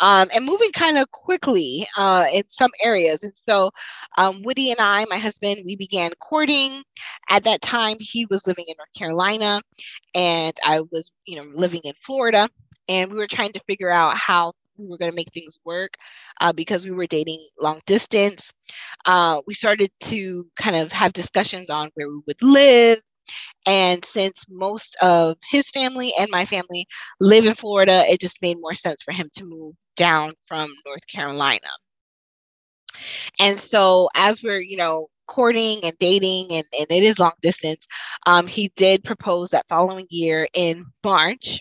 um, 0.00 0.28
and 0.34 0.44
moving 0.44 0.70
kind 0.72 0.98
of 0.98 1.10
quickly 1.10 1.86
uh, 1.96 2.26
in 2.32 2.42
some 2.48 2.70
areas 2.82 3.22
and 3.22 3.36
so 3.36 3.70
um, 4.18 4.42
woody 4.42 4.70
and 4.70 4.80
i 4.80 5.04
my 5.10 5.18
husband 5.18 5.60
we 5.64 5.76
began 5.76 6.10
courting 6.20 6.82
at 7.30 7.44
that 7.44 7.62
time 7.62 7.96
he 8.00 8.26
was 8.26 8.46
living 8.46 8.64
in 8.68 8.74
north 8.78 8.94
carolina 8.94 9.60
and 10.14 10.54
i 10.64 10.80
was 10.92 11.10
you 11.26 11.36
know 11.36 11.48
living 11.54 11.80
in 11.84 11.94
florida 12.02 12.48
and 12.88 13.10
we 13.10 13.18
were 13.18 13.26
trying 13.26 13.52
to 13.52 13.60
figure 13.60 13.90
out 13.90 14.16
how 14.16 14.52
we 14.78 14.86
were 14.86 14.98
going 14.98 15.10
to 15.10 15.16
make 15.16 15.32
things 15.32 15.58
work 15.64 15.94
uh, 16.40 16.52
because 16.52 16.84
we 16.84 16.90
were 16.90 17.06
dating 17.06 17.46
long 17.60 17.80
distance. 17.86 18.52
Uh, 19.06 19.40
we 19.46 19.54
started 19.54 19.90
to 20.00 20.46
kind 20.56 20.76
of 20.76 20.92
have 20.92 21.12
discussions 21.12 21.68
on 21.68 21.90
where 21.94 22.08
we 22.08 22.20
would 22.26 22.40
live 22.42 23.00
and 23.66 24.04
since 24.04 24.44
most 24.48 24.96
of 25.02 25.36
his 25.50 25.70
family 25.70 26.12
and 26.18 26.30
my 26.30 26.44
family 26.44 26.86
live 27.20 27.46
in 27.46 27.54
Florida, 27.54 28.04
it 28.10 28.20
just 28.20 28.42
made 28.42 28.60
more 28.60 28.74
sense 28.74 29.02
for 29.02 29.12
him 29.12 29.28
to 29.34 29.44
move 29.44 29.74
down 29.96 30.32
from 30.46 30.72
North 30.86 31.06
Carolina. 31.06 31.68
And 33.38 33.60
so 33.60 34.08
as 34.14 34.42
we're, 34.42 34.60
you 34.60 34.76
know, 34.76 35.08
courting 35.26 35.80
and 35.84 35.96
dating 35.98 36.46
and, 36.50 36.64
and 36.78 36.86
it 36.90 37.02
is 37.02 37.18
long 37.18 37.32
distance, 37.42 37.86
um, 38.26 38.46
he 38.46 38.72
did 38.76 39.04
propose 39.04 39.50
that 39.50 39.66
following 39.68 40.06
year 40.10 40.48
in 40.54 40.86
March. 41.04 41.60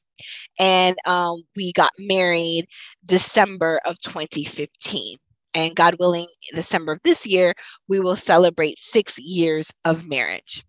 And 0.60 0.98
um, 1.06 1.44
we 1.56 1.74
got 1.74 1.92
married 2.00 2.68
December 3.06 3.82
of 3.86 4.00
2015. 4.02 5.18
And 5.54 5.76
God 5.76 5.96
willing, 6.00 6.28
December 6.54 6.94
of 6.94 7.00
this 7.04 7.26
year, 7.26 7.54
we 7.88 8.00
will 8.00 8.16
celebrate 8.16 8.80
six 8.80 9.18
years 9.18 9.72
of 9.86 10.08
marriage. 10.08 10.64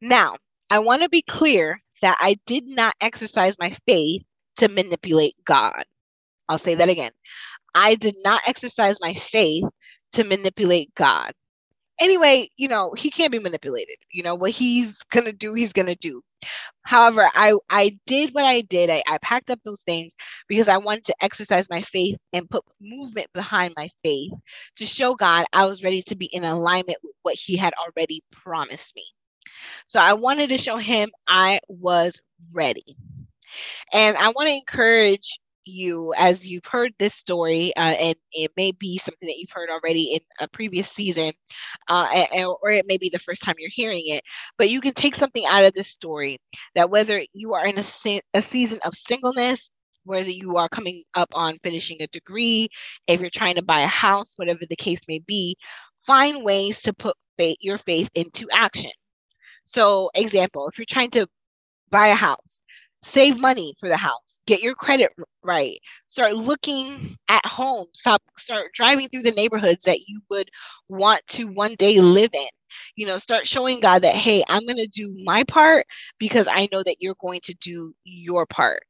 Now, 0.00 0.36
I 0.70 0.78
want 0.78 1.02
to 1.02 1.08
be 1.08 1.22
clear 1.22 1.78
that 2.02 2.16
I 2.20 2.36
did 2.46 2.66
not 2.66 2.94
exercise 3.00 3.56
my 3.58 3.74
faith 3.86 4.22
to 4.56 4.68
manipulate 4.68 5.34
God. 5.44 5.84
I'll 6.48 6.58
say 6.58 6.74
that 6.74 6.88
again. 6.88 7.12
I 7.74 7.94
did 7.94 8.16
not 8.24 8.40
exercise 8.46 8.96
my 9.00 9.14
faith 9.14 9.64
to 10.12 10.24
manipulate 10.24 10.94
God. 10.94 11.32
Anyway, 12.00 12.48
you 12.56 12.68
know, 12.68 12.92
he 12.96 13.10
can't 13.10 13.32
be 13.32 13.38
manipulated. 13.38 13.96
You 14.12 14.22
know, 14.22 14.34
what 14.34 14.50
he's 14.50 14.98
going 15.12 15.24
to 15.24 15.32
do, 15.32 15.54
he's 15.54 15.72
going 15.72 15.86
to 15.86 15.94
do. 15.94 16.22
However, 16.82 17.28
I, 17.34 17.54
I 17.70 17.98
did 18.06 18.34
what 18.34 18.44
I 18.44 18.60
did. 18.60 18.90
I, 18.90 19.02
I 19.08 19.18
packed 19.18 19.50
up 19.50 19.58
those 19.64 19.82
things 19.82 20.14
because 20.46 20.68
I 20.68 20.76
wanted 20.76 21.04
to 21.04 21.14
exercise 21.20 21.68
my 21.68 21.82
faith 21.82 22.16
and 22.32 22.48
put 22.48 22.64
movement 22.80 23.28
behind 23.32 23.74
my 23.76 23.90
faith 24.04 24.32
to 24.76 24.86
show 24.86 25.14
God 25.14 25.46
I 25.52 25.66
was 25.66 25.82
ready 25.82 26.02
to 26.02 26.14
be 26.14 26.26
in 26.26 26.44
alignment 26.44 26.98
with 27.02 27.14
what 27.22 27.34
he 27.34 27.56
had 27.56 27.74
already 27.74 28.22
promised 28.30 28.94
me. 28.94 29.04
So 29.86 30.00
I 30.00 30.12
wanted 30.12 30.48
to 30.50 30.58
show 30.58 30.76
him 30.76 31.10
I 31.26 31.60
was 31.68 32.20
ready. 32.54 32.96
And 33.92 34.16
I 34.16 34.28
want 34.28 34.48
to 34.48 34.54
encourage 34.54 35.38
you 35.66 36.14
as 36.16 36.46
you've 36.46 36.64
heard 36.66 36.92
this 36.98 37.14
story, 37.14 37.74
uh, 37.76 37.94
and 38.00 38.14
it 38.32 38.52
may 38.56 38.72
be 38.72 38.98
something 38.98 39.26
that 39.26 39.36
you've 39.36 39.50
heard 39.50 39.68
already 39.68 40.14
in 40.14 40.20
a 40.40 40.48
previous 40.48 40.88
season, 40.88 41.32
uh, 41.88 42.24
and, 42.32 42.46
or 42.62 42.70
it 42.70 42.86
may 42.86 42.96
be 42.96 43.08
the 43.08 43.18
first 43.18 43.42
time 43.42 43.56
you're 43.58 43.70
hearing 43.72 44.02
it, 44.06 44.22
but 44.58 44.70
you 44.70 44.80
can 44.80 44.94
take 44.94 45.16
something 45.16 45.44
out 45.48 45.64
of 45.64 45.74
this 45.74 45.88
story 45.88 46.38
that 46.74 46.90
whether 46.90 47.22
you 47.32 47.54
are 47.54 47.66
in 47.66 47.78
a, 47.78 47.82
se- 47.82 48.22
a 48.34 48.42
season 48.42 48.78
of 48.84 48.94
singleness, 48.94 49.68
whether 50.04 50.30
you 50.30 50.56
are 50.56 50.68
coming 50.68 51.02
up 51.14 51.28
on 51.34 51.58
finishing 51.62 52.00
a 52.00 52.06
degree, 52.08 52.68
if 53.08 53.20
you're 53.20 53.30
trying 53.30 53.56
to 53.56 53.62
buy 53.62 53.80
a 53.80 53.88
house, 53.88 54.34
whatever 54.36 54.60
the 54.68 54.76
case 54.76 55.02
may 55.08 55.18
be, 55.18 55.56
find 56.06 56.44
ways 56.44 56.80
to 56.82 56.92
put 56.92 57.16
faith, 57.36 57.56
your 57.60 57.78
faith 57.78 58.08
into 58.14 58.46
action. 58.52 58.92
So, 59.66 60.10
example, 60.14 60.68
if 60.68 60.78
you're 60.78 60.86
trying 60.88 61.10
to 61.10 61.26
buy 61.90 62.08
a 62.08 62.14
house, 62.14 62.62
save 63.02 63.40
money 63.40 63.74
for 63.80 63.88
the 63.88 63.96
house, 63.96 64.40
get 64.46 64.62
your 64.62 64.74
credit 64.74 65.12
right, 65.42 65.78
start 66.06 66.34
looking 66.34 67.16
at 67.28 67.44
homes, 67.44 67.88
stop, 67.94 68.22
start 68.38 68.72
driving 68.74 69.08
through 69.08 69.24
the 69.24 69.32
neighborhoods 69.32 69.84
that 69.84 70.06
you 70.08 70.20
would 70.30 70.50
want 70.88 71.20
to 71.28 71.44
one 71.44 71.74
day 71.74 72.00
live 72.00 72.30
in. 72.32 72.48
You 72.94 73.06
know, 73.06 73.18
start 73.18 73.48
showing 73.48 73.80
God 73.80 74.02
that, 74.02 74.14
hey, 74.14 74.44
I'm 74.48 74.66
going 74.66 74.76
to 74.76 74.86
do 74.86 75.16
my 75.24 75.42
part 75.44 75.86
because 76.18 76.46
I 76.46 76.68
know 76.70 76.82
that 76.84 76.96
you're 77.00 77.16
going 77.20 77.40
to 77.44 77.54
do 77.54 77.94
your 78.04 78.46
part. 78.46 78.82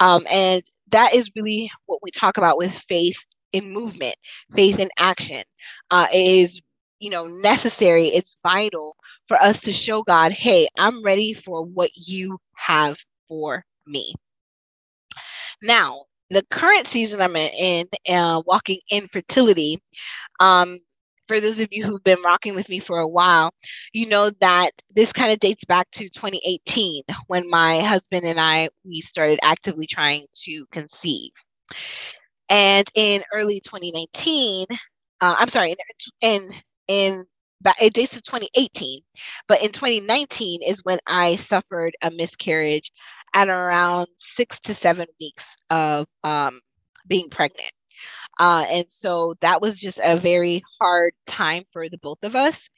Um, 0.00 0.26
and 0.30 0.62
that 0.90 1.14
is 1.14 1.30
really 1.36 1.70
what 1.86 2.00
we 2.02 2.10
talk 2.10 2.38
about 2.38 2.58
with 2.58 2.72
faith 2.88 3.18
in 3.52 3.70
movement, 3.72 4.16
faith 4.54 4.78
in 4.78 4.88
action. 4.98 5.44
Uh, 5.90 6.06
is, 6.12 6.60
you 7.00 7.10
know, 7.10 7.26
necessary, 7.26 8.06
it's 8.06 8.36
vital 8.42 8.96
for 9.28 9.40
us 9.42 9.60
to 9.60 9.72
show 9.72 10.02
God, 10.02 10.32
hey, 10.32 10.68
I'm 10.78 11.02
ready 11.02 11.32
for 11.32 11.64
what 11.64 11.90
you 11.94 12.38
have 12.54 12.96
for 13.28 13.64
me. 13.86 14.14
Now, 15.62 16.04
the 16.30 16.44
current 16.50 16.86
season 16.86 17.20
I'm 17.20 17.36
in, 17.36 17.88
uh, 18.08 18.42
walking 18.46 18.80
in 18.90 19.08
fertility, 19.08 19.80
um, 20.40 20.80
for 21.26 21.40
those 21.40 21.60
of 21.60 21.68
you 21.70 21.84
who've 21.84 22.04
been 22.04 22.22
rocking 22.22 22.54
with 22.54 22.68
me 22.68 22.78
for 22.78 22.98
a 22.98 23.08
while, 23.08 23.50
you 23.92 24.06
know 24.06 24.30
that 24.40 24.70
this 24.94 25.12
kind 25.12 25.32
of 25.32 25.40
dates 25.40 25.64
back 25.64 25.90
to 25.92 26.08
2018 26.10 27.02
when 27.28 27.48
my 27.48 27.80
husband 27.80 28.24
and 28.26 28.38
I 28.40 28.68
we 28.84 29.00
started 29.00 29.38
actively 29.42 29.86
trying 29.86 30.26
to 30.42 30.66
conceive. 30.70 31.30
And 32.50 32.88
in 32.94 33.22
early 33.32 33.60
2019, 33.60 34.66
uh, 34.70 34.76
I'm 35.38 35.48
sorry, 35.48 35.70
in 35.70 35.76
in, 36.20 36.52
in 36.88 37.24
it 37.80 37.94
dates 37.94 38.12
to 38.12 38.22
2018. 38.22 39.00
But 39.48 39.62
in 39.62 39.72
2019 39.72 40.62
is 40.62 40.84
when 40.84 40.98
I 41.06 41.36
suffered 41.36 41.94
a 42.02 42.10
miscarriage 42.10 42.92
at 43.34 43.48
around 43.48 44.08
six 44.16 44.60
to 44.60 44.74
seven 44.74 45.06
weeks 45.20 45.56
of 45.70 46.06
um, 46.22 46.60
being 47.08 47.28
pregnant. 47.30 47.72
Uh, 48.40 48.64
and 48.68 48.84
so 48.88 49.34
that 49.40 49.60
was 49.62 49.78
just 49.78 50.00
a 50.02 50.18
very 50.18 50.62
hard 50.80 51.12
time 51.26 51.62
for 51.72 51.88
the 51.88 51.98
both 51.98 52.18
of 52.22 52.34
us 52.34 52.68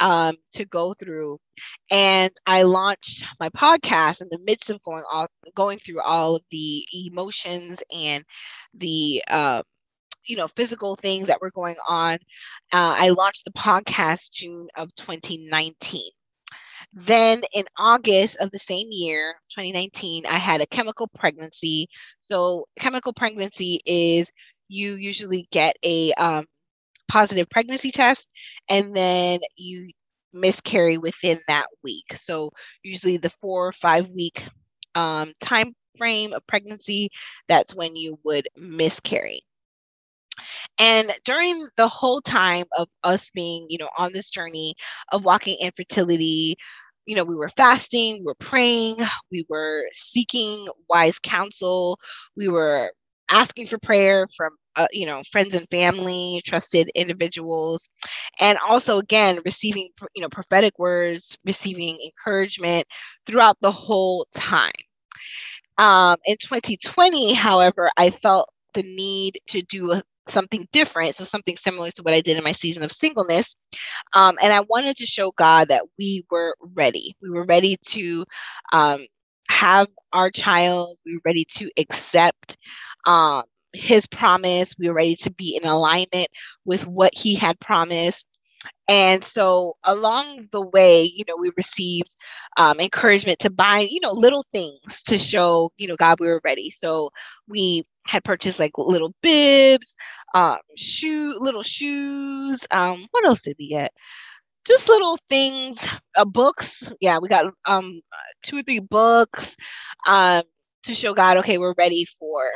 um, 0.00 0.36
to 0.52 0.64
go 0.64 0.94
through. 0.94 1.38
And 1.90 2.32
I 2.46 2.62
launched 2.62 3.24
my 3.38 3.50
podcast 3.50 4.22
in 4.22 4.28
the 4.30 4.38
midst 4.44 4.70
of 4.70 4.82
going 4.82 5.04
off, 5.12 5.28
going 5.54 5.78
through 5.78 6.00
all 6.00 6.36
of 6.36 6.42
the 6.50 6.86
emotions 6.94 7.82
and 7.94 8.24
the 8.74 9.22
uh, 9.28 9.62
you 10.26 10.36
know 10.36 10.48
physical 10.48 10.96
things 10.96 11.26
that 11.26 11.40
were 11.40 11.50
going 11.50 11.76
on 11.88 12.14
uh, 12.72 12.94
i 12.98 13.08
launched 13.10 13.44
the 13.44 13.52
podcast 13.52 14.30
june 14.30 14.68
of 14.76 14.94
2019 14.96 16.00
then 16.92 17.42
in 17.54 17.64
august 17.78 18.36
of 18.36 18.50
the 18.50 18.58
same 18.58 18.86
year 18.90 19.34
2019 19.54 20.26
i 20.26 20.38
had 20.38 20.60
a 20.60 20.66
chemical 20.66 21.08
pregnancy 21.18 21.88
so 22.20 22.66
chemical 22.78 23.12
pregnancy 23.12 23.80
is 23.86 24.30
you 24.68 24.94
usually 24.94 25.46
get 25.52 25.76
a 25.84 26.12
um, 26.14 26.46
positive 27.08 27.48
pregnancy 27.50 27.90
test, 27.90 28.26
and 28.70 28.96
then 28.96 29.40
you 29.56 29.90
miscarry 30.32 30.96
within 30.96 31.38
that 31.46 31.66
week. 31.84 32.06
So 32.16 32.50
usually 32.82 33.18
the 33.18 33.30
four 33.40 33.68
or 33.68 33.72
five 33.72 34.08
week 34.08 34.46
um, 34.94 35.32
time 35.40 35.74
frame 35.98 36.32
of 36.32 36.46
pregnancy, 36.46 37.10
that's 37.48 37.74
when 37.74 37.96
you 37.96 38.18
would 38.24 38.48
miscarry. 38.56 39.42
And 40.78 41.12
during 41.24 41.66
the 41.76 41.88
whole 41.88 42.20
time 42.20 42.66
of 42.76 42.88
us 43.04 43.30
being, 43.30 43.66
you 43.68 43.78
know, 43.78 43.88
on 43.98 44.12
this 44.12 44.30
journey 44.30 44.74
of 45.12 45.24
walking 45.24 45.56
infertility, 45.60 46.56
you 47.06 47.16
know, 47.16 47.24
we 47.24 47.36
were 47.36 47.50
fasting, 47.56 48.18
we 48.18 48.24
were 48.24 48.34
praying, 48.34 48.96
we 49.30 49.44
were 49.48 49.88
seeking 49.92 50.68
wise 50.88 51.18
counsel, 51.18 51.98
we 52.36 52.48
were 52.48 52.92
asking 53.28 53.66
for 53.66 53.78
prayer 53.78 54.28
from 54.36 54.50
uh, 54.76 54.86
you 54.92 55.04
know 55.06 55.22
friends 55.30 55.54
and 55.54 55.66
family 55.70 56.40
trusted 56.46 56.90
individuals 56.94 57.88
and 58.40 58.58
also 58.66 58.98
again 58.98 59.38
receiving 59.44 59.88
you 60.14 60.22
know 60.22 60.28
prophetic 60.28 60.78
words 60.78 61.36
receiving 61.44 61.98
encouragement 62.04 62.86
throughout 63.26 63.56
the 63.60 63.72
whole 63.72 64.26
time. 64.34 64.72
Um, 65.78 66.16
in 66.26 66.36
2020 66.36 67.32
however 67.34 67.90
i 67.96 68.10
felt 68.10 68.50
the 68.74 68.82
need 68.82 69.40
to 69.48 69.62
do 69.62 69.92
a, 69.92 70.02
something 70.28 70.68
different 70.72 71.14
so 71.16 71.24
something 71.24 71.56
similar 71.56 71.90
to 71.90 72.02
what 72.02 72.14
i 72.14 72.20
did 72.20 72.36
in 72.36 72.44
my 72.44 72.52
season 72.52 72.82
of 72.82 72.92
singleness 72.92 73.56
um, 74.14 74.38
and 74.42 74.52
i 74.52 74.60
wanted 74.60 74.96
to 74.96 75.06
show 75.06 75.32
god 75.32 75.68
that 75.68 75.82
we 75.98 76.24
were 76.30 76.54
ready 76.74 77.16
we 77.20 77.30
were 77.30 77.44
ready 77.44 77.76
to 77.84 78.24
um, 78.72 79.06
have 79.50 79.88
our 80.12 80.30
child 80.30 80.96
we 81.04 81.14
were 81.14 81.22
ready 81.24 81.44
to 81.44 81.70
accept 81.76 82.56
um, 83.06 83.42
his 83.72 84.06
promise. 84.06 84.74
We 84.78 84.88
were 84.88 84.94
ready 84.94 85.16
to 85.16 85.30
be 85.30 85.56
in 85.56 85.68
alignment 85.68 86.28
with 86.64 86.86
what 86.86 87.14
he 87.14 87.34
had 87.34 87.58
promised. 87.60 88.26
And 88.88 89.24
so 89.24 89.76
along 89.84 90.48
the 90.52 90.60
way, 90.60 91.04
you 91.04 91.24
know, 91.26 91.36
we 91.36 91.50
received 91.56 92.16
um, 92.56 92.80
encouragement 92.80 93.38
to 93.40 93.50
buy, 93.50 93.80
you 93.80 94.00
know, 94.00 94.12
little 94.12 94.44
things 94.52 95.02
to 95.04 95.18
show, 95.18 95.72
you 95.78 95.86
know, 95.86 95.96
God, 95.96 96.20
we 96.20 96.28
were 96.28 96.40
ready. 96.44 96.70
So 96.70 97.10
we 97.48 97.84
had 98.06 98.24
purchased 98.24 98.58
like 98.58 98.72
little 98.76 99.14
bibs, 99.22 99.94
um, 100.34 100.58
shoe, 100.76 101.36
little 101.40 101.62
shoes. 101.62 102.66
Um, 102.70 103.06
what 103.12 103.24
else 103.24 103.42
did 103.42 103.56
we 103.58 103.68
get? 103.68 103.92
Just 104.64 104.88
little 104.88 105.18
things, 105.28 105.86
uh, 106.16 106.24
books. 106.24 106.90
Yeah, 107.00 107.18
we 107.18 107.28
got 107.28 107.52
um, 107.64 108.00
two 108.42 108.58
or 108.58 108.62
three 108.62 108.78
books 108.80 109.56
um, 110.06 110.42
to 110.84 110.94
show 110.94 111.14
God, 111.14 111.36
okay, 111.38 111.58
we're 111.58 111.74
ready 111.78 112.04
for 112.18 112.50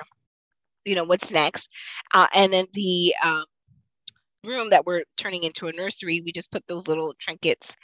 you 0.84 0.94
know 0.94 1.04
what's 1.04 1.32
next 1.32 1.68
uh, 2.14 2.28
and 2.32 2.52
then 2.52 2.66
the 2.72 3.12
um, 3.22 3.44
room 4.46 4.70
that 4.70 4.86
we're 4.86 5.04
turning 5.16 5.42
into 5.42 5.66
a 5.66 5.72
nursery 5.72 6.22
we 6.24 6.32
just 6.32 6.50
put 6.50 6.66
those 6.66 6.88
little 6.88 7.14
trinkets 7.18 7.74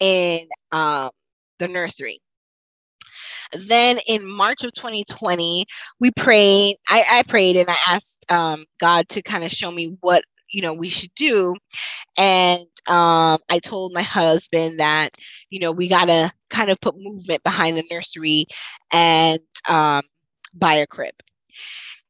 in 0.00 0.46
um, 0.72 1.10
the 1.58 1.68
nursery. 1.68 2.20
Then 3.52 3.98
in 4.06 4.26
march 4.26 4.64
of 4.64 4.72
2020 4.74 5.66
we 6.00 6.10
prayed 6.12 6.76
i, 6.88 7.04
I 7.10 7.22
prayed 7.24 7.56
and 7.56 7.68
i 7.68 7.76
asked 7.88 8.30
um, 8.30 8.64
god 8.80 9.08
to 9.10 9.22
kind 9.22 9.44
of 9.44 9.50
show 9.50 9.70
me 9.70 9.96
what 10.00 10.24
you 10.50 10.62
know 10.62 10.74
we 10.74 10.88
should 10.88 11.14
do. 11.14 11.54
And 12.16 12.62
um, 12.86 13.38
i 13.48 13.58
told 13.62 13.92
my 13.92 14.02
husband 14.02 14.80
that 14.80 15.10
you 15.50 15.60
know 15.60 15.72
we 15.72 15.88
gotta 15.88 16.32
kind 16.50 16.70
of 16.70 16.80
put 16.80 16.94
movement 16.98 17.42
behind 17.44 17.76
the 17.76 17.84
nursery 17.90 18.46
and 18.92 19.40
um, 19.68 20.02
buy 20.54 20.74
a 20.74 20.86
crib. 20.86 21.14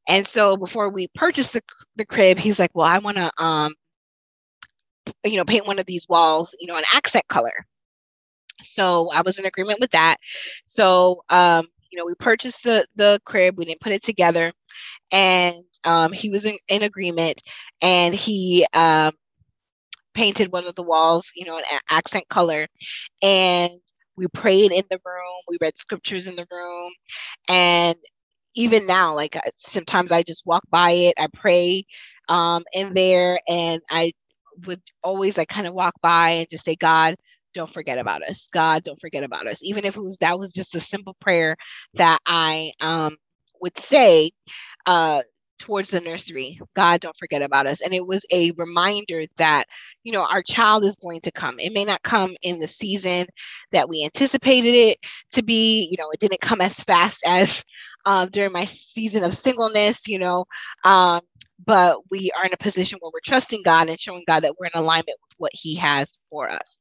And 0.08 0.26
so 0.26 0.56
before 0.56 0.88
we 0.88 1.08
purchased 1.14 1.52
the, 1.52 1.62
the 1.96 2.04
crib, 2.04 2.38
he's 2.38 2.58
like, 2.58 2.70
well, 2.74 2.88
I 2.88 2.98
want 2.98 3.16
to, 3.18 3.30
um, 3.42 3.74
you 5.24 5.36
know, 5.36 5.44
paint 5.44 5.66
one 5.66 5.78
of 5.78 5.86
these 5.86 6.08
walls, 6.08 6.54
you 6.60 6.66
know, 6.66 6.76
an 6.76 6.84
accent 6.94 7.26
color. 7.28 7.66
So 8.62 9.10
I 9.12 9.22
was 9.22 9.38
in 9.38 9.46
agreement 9.46 9.80
with 9.80 9.90
that. 9.90 10.16
So, 10.66 11.24
um, 11.30 11.66
you 11.90 11.98
know, 11.98 12.04
we 12.06 12.14
purchased 12.14 12.62
the, 12.64 12.86
the 12.96 13.20
crib, 13.24 13.58
we 13.58 13.64
didn't 13.64 13.80
put 13.80 13.92
it 13.92 14.02
together 14.02 14.52
and, 15.10 15.56
um, 15.84 16.12
he 16.12 16.30
was 16.30 16.44
in, 16.44 16.58
in 16.68 16.82
agreement 16.82 17.42
and 17.80 18.14
he, 18.14 18.66
um, 18.72 19.12
painted 20.14 20.52
one 20.52 20.66
of 20.66 20.74
the 20.74 20.82
walls, 20.82 21.30
you 21.34 21.44
know, 21.44 21.56
an 21.58 21.64
accent 21.90 22.28
color. 22.28 22.66
And 23.22 23.72
we 24.16 24.26
prayed 24.28 24.72
in 24.72 24.84
the 24.90 25.00
room, 25.04 25.42
we 25.48 25.58
read 25.60 25.78
scriptures 25.78 26.26
in 26.26 26.36
the 26.36 26.46
room, 26.50 26.92
and 27.48 27.96
even 28.54 28.86
now, 28.86 29.14
like 29.14 29.38
sometimes 29.54 30.12
I 30.12 30.22
just 30.22 30.44
walk 30.46 30.62
by 30.70 30.90
it, 30.90 31.14
I 31.18 31.28
pray 31.32 31.86
um, 32.28 32.64
in 32.74 32.94
there, 32.94 33.40
and 33.48 33.80
I 33.90 34.12
would 34.66 34.82
always 35.02 35.36
like 35.36 35.48
kind 35.48 35.66
of 35.66 35.74
walk 35.74 35.94
by 36.02 36.30
and 36.30 36.50
just 36.50 36.64
say, 36.64 36.74
God, 36.76 37.16
don't 37.54 37.72
forget 37.72 37.98
about 37.98 38.22
us. 38.22 38.48
God, 38.52 38.84
don't 38.84 39.00
forget 39.00 39.24
about 39.24 39.46
us. 39.46 39.62
Even 39.62 39.84
if 39.84 39.96
it 39.96 40.00
was 40.00 40.16
that 40.18 40.38
was 40.38 40.52
just 40.52 40.74
a 40.74 40.80
simple 40.80 41.14
prayer 41.20 41.56
that 41.94 42.18
I 42.26 42.72
um, 42.80 43.16
would 43.60 43.76
say 43.78 44.32
uh, 44.86 45.22
towards 45.62 45.90
the 45.90 46.00
nursery. 46.00 46.58
God, 46.74 47.00
don't 47.00 47.16
forget 47.16 47.40
about 47.40 47.66
us. 47.66 47.80
And 47.80 47.94
it 47.94 48.06
was 48.06 48.26
a 48.32 48.50
reminder 48.52 49.24
that, 49.36 49.66
you 50.02 50.12
know, 50.12 50.26
our 50.28 50.42
child 50.42 50.84
is 50.84 50.96
going 50.96 51.20
to 51.20 51.30
come. 51.30 51.60
It 51.60 51.72
may 51.72 51.84
not 51.84 52.02
come 52.02 52.34
in 52.42 52.58
the 52.58 52.66
season 52.66 53.26
that 53.70 53.88
we 53.88 54.02
anticipated 54.04 54.74
it 54.74 54.98
to 55.32 55.42
be. 55.42 55.88
You 55.90 55.96
know, 55.98 56.10
it 56.10 56.20
didn't 56.20 56.40
come 56.40 56.60
as 56.60 56.80
fast 56.80 57.22
as 57.24 57.62
um, 58.04 58.28
during 58.30 58.52
my 58.52 58.64
season 58.64 59.22
of 59.22 59.34
singleness, 59.34 60.08
you 60.08 60.18
know. 60.18 60.46
Um, 60.84 61.20
but 61.64 61.98
we 62.10 62.30
are 62.36 62.44
in 62.44 62.52
a 62.52 62.58
position 62.58 62.98
where 63.00 63.10
we're 63.12 63.20
trusting 63.24 63.62
God 63.64 63.88
and 63.88 63.98
showing 63.98 64.24
God 64.26 64.40
that 64.40 64.54
we're 64.58 64.66
in 64.66 64.80
alignment 64.80 65.18
with 65.22 65.34
what 65.38 65.52
He 65.54 65.74
has 65.76 66.16
for 66.30 66.50
us. 66.50 66.80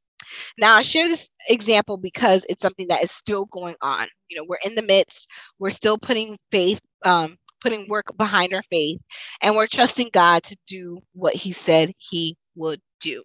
Now, 0.58 0.76
I 0.76 0.82
share 0.82 1.08
this 1.08 1.30
example 1.50 1.98
because 1.98 2.46
it's 2.48 2.62
something 2.62 2.88
that 2.88 3.04
is 3.04 3.12
still 3.12 3.46
going 3.46 3.76
on. 3.82 4.08
You 4.30 4.38
know, 4.38 4.46
we're 4.48 4.58
in 4.64 4.76
the 4.76 4.82
midst, 4.82 5.28
we're 5.60 5.72
still 5.72 5.98
putting 5.98 6.38
faith, 6.52 6.80
um, 7.04 7.38
putting 7.62 7.88
work 7.90 8.06
behind 8.18 8.54
our 8.54 8.64
faith, 8.70 9.00
and 9.42 9.56
we're 9.56 9.68
trusting 9.68 10.10
God 10.14 10.44
to 10.44 10.56
do 10.68 11.00
what 11.14 11.36
He 11.36 11.52
said 11.52 11.94
He 11.98 12.38
would 12.56 12.82
do. 13.02 13.24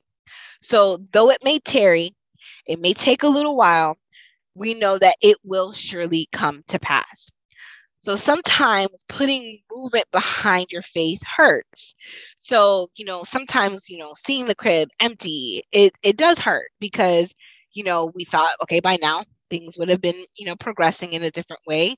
So, 0.63 0.99
though 1.13 1.31
it 1.31 1.39
may 1.45 1.59
tarry, 1.61 2.15
it 2.67 2.81
may 2.81 2.95
take 2.95 3.23
a 3.23 3.29
little 3.29 3.57
while, 3.57 3.97
we 4.55 4.75
know 4.75 4.99
that 4.99 5.17
it 5.21 5.37
will 5.45 5.73
surely 5.73 6.29
come 6.33 6.65
to 6.69 6.79
pass. 6.79 7.31
So 7.99 8.17
sometimes 8.17 9.05
putting 9.09 9.59
movement 9.75 10.07
behind 10.13 10.69
your 10.71 10.83
faith 10.83 11.21
hurts. 11.37 11.95
So, 12.39 12.91
you 12.97 13.05
know, 13.05 13.25
sometimes, 13.25 13.89
you 13.89 13.99
know, 13.99 14.13
seeing 14.17 14.47
the 14.47 14.55
crib 14.55 14.89
empty, 15.01 15.65
it, 15.73 15.93
it 16.03 16.17
does 16.17 16.39
hurt 16.39 16.69
because, 16.79 17.35
you 17.73 17.83
know, 17.83 18.13
we 18.15 18.25
thought, 18.25 18.57
okay, 18.63 18.81
by 18.81 18.97
now 19.01 19.25
things 19.51 19.77
would 19.79 19.89
have 19.89 20.01
been, 20.01 20.25
you 20.37 20.47
know, 20.47 20.57
progressing 20.57 21.13
in 21.13 21.23
a 21.23 21.31
different 21.31 21.63
way. 21.67 21.97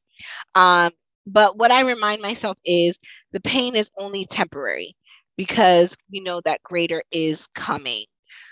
Um, 0.55 0.93
but 1.27 1.59
what 1.59 1.71
I 1.71 1.83
remind 1.83 2.23
myself 2.23 2.57
is 2.65 2.99
the 3.33 3.41
pain 3.41 3.77
is 3.77 3.91
only 3.99 4.25
temporary 4.25 4.97
because 5.37 5.95
we 6.11 6.21
know 6.21 6.41
that 6.45 6.63
greater 6.63 7.03
is 7.11 7.47
coming. 7.55 8.05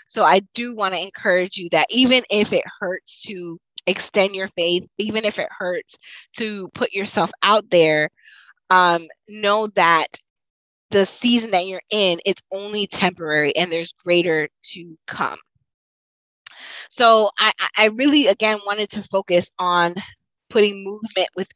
So 0.07 0.23
I 0.23 0.41
do 0.53 0.75
want 0.75 0.93
to 0.93 1.01
encourage 1.01 1.57
you 1.57 1.69
that 1.71 1.87
even 1.89 2.23
if 2.29 2.53
it 2.53 2.63
hurts 2.79 3.21
to 3.23 3.59
extend 3.87 4.35
your 4.35 4.49
faith, 4.49 4.87
even 4.97 5.25
if 5.25 5.39
it 5.39 5.49
hurts 5.57 5.97
to 6.37 6.67
put 6.69 6.93
yourself 6.93 7.31
out 7.41 7.69
there, 7.71 8.09
um, 8.69 9.07
know 9.27 9.67
that 9.67 10.17
the 10.91 11.05
season 11.05 11.51
that 11.51 11.65
you're 11.65 11.81
in, 11.89 12.19
it's 12.25 12.41
only 12.51 12.87
temporary 12.87 13.55
and 13.55 13.71
there's 13.71 13.93
greater 13.93 14.47
to 14.63 14.97
come. 15.07 15.39
So 16.89 17.29
I, 17.37 17.51
I 17.77 17.85
really, 17.87 18.27
again, 18.27 18.59
wanted 18.65 18.89
to 18.91 19.03
focus 19.03 19.51
on 19.59 19.95
putting 20.49 20.83
movement 20.83 21.29
with, 21.35 21.47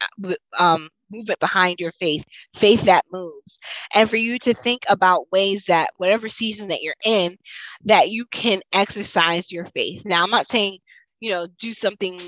um, 0.58 0.90
movement 1.10 1.40
behind 1.40 1.78
your 1.80 1.92
faith, 2.00 2.24
faith 2.56 2.84
that 2.84 3.06
moves. 3.12 3.60
And 3.94 4.10
for 4.10 4.18
you 4.18 4.40
to 4.40 4.54
think 4.54 4.84
about 4.88 5.32
ways 5.32 5.66
that 5.68 5.92
whatever 5.98 6.30
season 6.30 6.70
that 6.70 6.82
you're 6.82 6.94
in, 7.04 7.38
that 7.86 8.12
you 8.12 8.26
can 8.28 8.62
exercise 8.74 9.52
your 9.52 9.66
faith. 9.66 10.06
Now, 10.06 10.24
I'm 10.24 10.30
not 10.30 10.48
saying 10.48 10.78
you 11.22 11.32
know, 11.32 11.48
do 11.58 11.72
something 11.72 12.20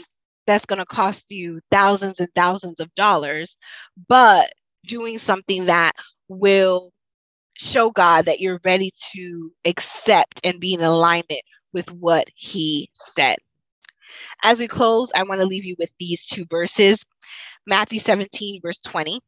that's 0.47 0.65
going 0.65 0.79
to 0.79 0.85
cost 0.85 1.31
you 1.31 1.59
thousands 1.71 2.19
and 2.19 2.29
thousands 2.35 2.79
of 2.79 2.93
dollars, 2.95 3.57
but 4.07 4.53
doing 4.87 5.19
something 5.19 5.65
that 5.65 5.91
will 6.29 6.91
show 7.55 7.91
God 7.91 8.25
that 8.25 8.39
you're 8.39 8.61
ready 8.63 8.91
to 9.13 9.51
accept 9.65 10.39
and 10.45 10.59
be 10.59 10.73
in 10.73 10.81
alignment 10.81 11.41
with 11.73 11.91
what 11.91 12.27
He 12.35 12.89
said. 12.93 13.37
As 14.43 14.59
we 14.59 14.67
close, 14.67 15.11
I 15.15 15.23
want 15.23 15.41
to 15.41 15.47
leave 15.47 15.65
you 15.65 15.75
with 15.79 15.93
these 15.99 16.25
two 16.25 16.45
verses 16.49 17.03
Matthew 17.65 17.99
17, 17.99 18.61
verse 18.61 18.79
20, 18.81 19.19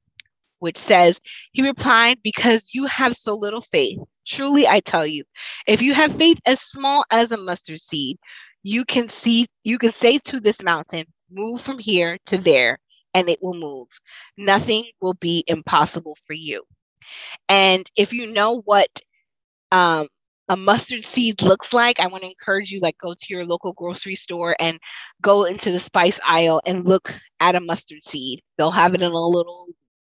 which 0.59 0.77
says, 0.77 1.19
He 1.53 1.61
replied, 1.61 2.19
Because 2.23 2.69
you 2.73 2.85
have 2.85 3.15
so 3.15 3.33
little 3.33 3.61
faith. 3.61 3.97
Truly, 4.27 4.67
I 4.67 4.79
tell 4.79 5.05
you, 5.05 5.23
if 5.67 5.81
you 5.81 5.93
have 5.93 6.15
faith 6.15 6.39
as 6.45 6.59
small 6.61 7.05
as 7.11 7.31
a 7.31 7.37
mustard 7.37 7.79
seed, 7.79 8.17
you 8.65 8.83
can 8.83 9.07
see 9.07 9.45
you 9.63 9.77
can 9.77 9.91
say 9.91 10.17
to 10.17 10.39
this 10.39 10.63
mountain 10.63 11.05
move 11.29 11.61
from 11.61 11.77
here 11.77 12.17
to 12.25 12.35
there 12.35 12.79
and 13.13 13.29
it 13.29 13.41
will 13.41 13.53
move 13.53 13.87
nothing 14.37 14.83
will 15.01 15.13
be 15.13 15.43
impossible 15.47 16.17
for 16.25 16.33
you 16.33 16.63
and 17.47 17.89
if 17.95 18.11
you 18.11 18.33
know 18.33 18.61
what 18.65 18.89
um, 19.71 20.07
a 20.49 20.57
mustard 20.57 21.03
seed 21.03 21.41
looks 21.41 21.73
like, 21.73 21.99
I 21.99 22.07
want 22.07 22.23
to 22.23 22.29
encourage 22.29 22.71
you 22.71 22.79
like 22.79 22.97
go 22.97 23.13
to 23.13 23.25
your 23.29 23.45
local 23.45 23.73
grocery 23.73 24.15
store 24.15 24.55
and 24.59 24.79
go 25.21 25.43
into 25.43 25.71
the 25.71 25.79
spice 25.79 26.19
aisle 26.25 26.61
and 26.65 26.85
look 26.85 27.13
at 27.39 27.55
a 27.55 27.59
mustard 27.59 28.03
seed. 28.03 28.41
They'll 28.57 28.71
have 28.71 28.93
it 28.93 29.01
in 29.01 29.11
a 29.11 29.27
little, 29.27 29.67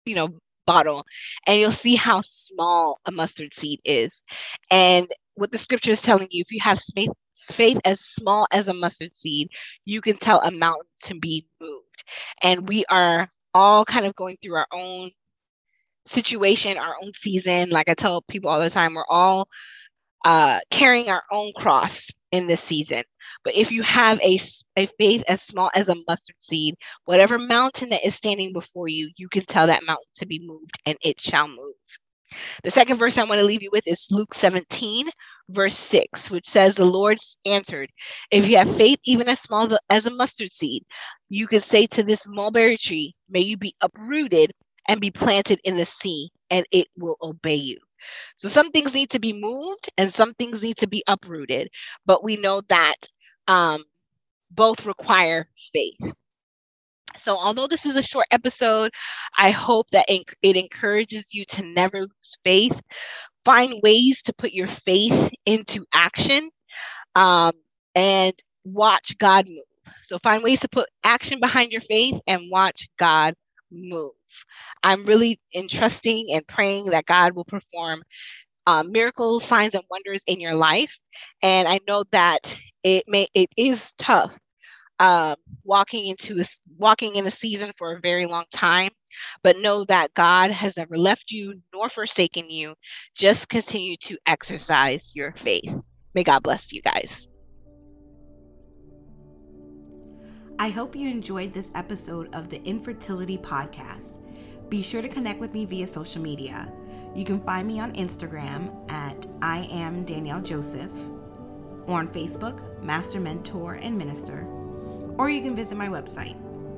you 0.04 0.14
know, 0.14 0.38
bottle 0.66 1.04
and 1.46 1.60
you'll 1.60 1.72
see 1.72 1.96
how 1.96 2.20
small 2.20 3.00
a 3.06 3.12
mustard 3.12 3.52
seed 3.54 3.80
is. 3.84 4.22
And 4.70 5.08
what 5.34 5.52
the 5.52 5.58
scripture 5.58 5.90
is 5.90 6.02
telling 6.02 6.28
you, 6.30 6.40
if 6.40 6.52
you 6.52 6.60
have 6.60 6.80
faith, 6.94 7.10
faith 7.52 7.80
as 7.84 8.00
small 8.00 8.46
as 8.52 8.68
a 8.68 8.74
mustard 8.74 9.16
seed, 9.16 9.48
you 9.84 10.00
can 10.00 10.16
tell 10.16 10.40
a 10.40 10.50
mountain 10.50 10.88
to 11.04 11.14
be 11.14 11.46
moved. 11.60 12.04
And 12.42 12.68
we 12.68 12.84
are 12.86 13.28
all 13.54 13.84
kind 13.84 14.06
of 14.06 14.14
going 14.16 14.38
through 14.42 14.56
our 14.56 14.66
own 14.72 15.10
situation, 16.06 16.76
our 16.76 16.94
own 17.02 17.12
season. 17.14 17.70
Like 17.70 17.88
I 17.88 17.94
tell 17.94 18.22
people 18.22 18.50
all 18.50 18.60
the 18.60 18.70
time, 18.70 18.94
we're 18.94 19.04
all 19.08 19.48
uh, 20.24 20.60
carrying 20.70 21.10
our 21.10 21.22
own 21.32 21.52
cross 21.56 22.10
in 22.32 22.46
this 22.46 22.60
season. 22.60 23.02
But 23.44 23.54
if 23.54 23.72
you 23.72 23.82
have 23.82 24.20
a, 24.20 24.38
a 24.76 24.86
faith 24.98 25.24
as 25.28 25.42
small 25.42 25.70
as 25.74 25.88
a 25.88 25.96
mustard 26.06 26.36
seed, 26.38 26.74
whatever 27.04 27.38
mountain 27.38 27.88
that 27.90 28.04
is 28.04 28.14
standing 28.14 28.52
before 28.52 28.88
you, 28.88 29.10
you 29.16 29.28
can 29.28 29.44
tell 29.44 29.66
that 29.66 29.84
mountain 29.86 30.04
to 30.16 30.26
be 30.26 30.40
moved 30.44 30.78
and 30.86 30.98
it 31.02 31.20
shall 31.20 31.48
move. 31.48 31.74
The 32.64 32.70
second 32.70 32.98
verse 32.98 33.18
I 33.18 33.24
want 33.24 33.40
to 33.40 33.46
leave 33.46 33.62
you 33.62 33.70
with 33.72 33.86
is 33.86 34.06
Luke 34.10 34.34
17, 34.34 35.10
verse 35.48 35.76
6, 35.76 36.30
which 36.30 36.48
says, 36.48 36.74
The 36.74 36.84
Lord 36.84 37.18
answered, 37.44 37.90
If 38.30 38.48
you 38.48 38.56
have 38.56 38.76
faith 38.76 38.98
even 39.04 39.28
as 39.28 39.40
small 39.40 39.68
as 39.88 40.06
a 40.06 40.10
mustard 40.10 40.52
seed, 40.52 40.84
you 41.28 41.46
can 41.46 41.60
say 41.60 41.86
to 41.88 42.02
this 42.02 42.26
mulberry 42.28 42.76
tree, 42.76 43.14
May 43.28 43.40
you 43.40 43.56
be 43.56 43.74
uprooted 43.80 44.52
and 44.88 45.00
be 45.00 45.10
planted 45.10 45.60
in 45.64 45.76
the 45.76 45.86
sea, 45.86 46.30
and 46.50 46.66
it 46.70 46.88
will 46.96 47.16
obey 47.22 47.54
you. 47.54 47.78
So 48.36 48.48
some 48.48 48.70
things 48.70 48.94
need 48.94 49.10
to 49.10 49.20
be 49.20 49.32
moved 49.32 49.90
and 49.98 50.12
some 50.12 50.32
things 50.34 50.62
need 50.62 50.76
to 50.78 50.88
be 50.88 51.04
uprooted, 51.06 51.68
but 52.06 52.24
we 52.24 52.36
know 52.36 52.62
that 52.68 52.96
um, 53.46 53.84
both 54.50 54.86
require 54.86 55.48
faith. 55.72 56.14
So, 57.16 57.36
although 57.36 57.66
this 57.66 57.86
is 57.86 57.96
a 57.96 58.02
short 58.02 58.26
episode, 58.30 58.90
I 59.38 59.50
hope 59.50 59.90
that 59.90 60.06
it 60.08 60.56
encourages 60.56 61.34
you 61.34 61.44
to 61.46 61.62
never 61.62 62.00
lose 62.00 62.36
faith. 62.44 62.80
Find 63.44 63.80
ways 63.82 64.22
to 64.22 64.32
put 64.32 64.52
your 64.52 64.68
faith 64.68 65.30
into 65.46 65.84
action 65.92 66.50
um, 67.16 67.52
and 67.94 68.34
watch 68.64 69.16
God 69.18 69.48
move. 69.48 69.64
So, 70.02 70.18
find 70.18 70.42
ways 70.42 70.60
to 70.60 70.68
put 70.68 70.88
action 71.04 71.40
behind 71.40 71.72
your 71.72 71.80
faith 71.82 72.20
and 72.26 72.50
watch 72.50 72.88
God 72.98 73.34
move. 73.70 74.12
I'm 74.82 75.04
really 75.04 75.40
entrusting 75.54 76.28
and 76.32 76.46
praying 76.46 76.86
that 76.86 77.06
God 77.06 77.34
will 77.34 77.44
perform 77.44 78.02
um, 78.66 78.92
miracles, 78.92 79.44
signs, 79.44 79.74
and 79.74 79.84
wonders 79.90 80.22
in 80.26 80.40
your 80.40 80.54
life. 80.54 80.98
And 81.42 81.66
I 81.66 81.80
know 81.88 82.04
that 82.12 82.54
it 82.82 83.04
may 83.08 83.28
it 83.34 83.50
is 83.56 83.92
tough 83.98 84.38
um, 85.00 85.34
walking 85.64 86.06
into 86.06 86.40
a, 86.40 86.44
walking 86.78 87.16
in 87.16 87.26
a 87.26 87.30
season 87.30 87.72
for 87.76 87.92
a 87.92 88.00
very 88.00 88.26
long 88.26 88.44
time, 88.52 88.90
but 89.42 89.58
know 89.58 89.82
that 89.84 90.14
God 90.14 90.50
has 90.50 90.76
never 90.76 90.96
left 90.96 91.30
you 91.32 91.54
nor 91.72 91.88
forsaken 91.88 92.50
you. 92.50 92.74
Just 93.16 93.48
continue 93.48 93.96
to 94.02 94.16
exercise 94.26 95.12
your 95.14 95.32
faith. 95.38 95.74
May 96.14 96.22
God 96.22 96.42
bless 96.42 96.70
you 96.72 96.82
guys. 96.82 97.26
I 100.58 100.68
hope 100.68 100.94
you 100.94 101.08
enjoyed 101.08 101.54
this 101.54 101.70
episode 101.74 102.34
of 102.34 102.50
the 102.50 102.62
Infertility 102.64 103.38
Podcast. 103.38 104.18
Be 104.68 104.82
sure 104.82 105.00
to 105.00 105.08
connect 105.08 105.40
with 105.40 105.54
me 105.54 105.64
via 105.64 105.86
social 105.86 106.20
media. 106.20 106.70
You 107.14 107.24
can 107.24 107.40
find 107.40 107.66
me 107.66 107.80
on 107.80 107.94
Instagram 107.94 108.90
at 108.90 109.26
I 109.40 109.66
am 109.72 110.04
Danielle 110.04 110.42
Joseph, 110.42 110.92
or 111.86 111.98
on 111.98 112.08
Facebook, 112.08 112.82
Master 112.82 113.18
Mentor 113.18 113.74
and 113.74 113.96
Minister, 113.96 114.46
or 115.20 115.28
you 115.28 115.42
can 115.42 115.54
visit 115.54 115.76
my 115.76 115.86
website, 115.86 116.34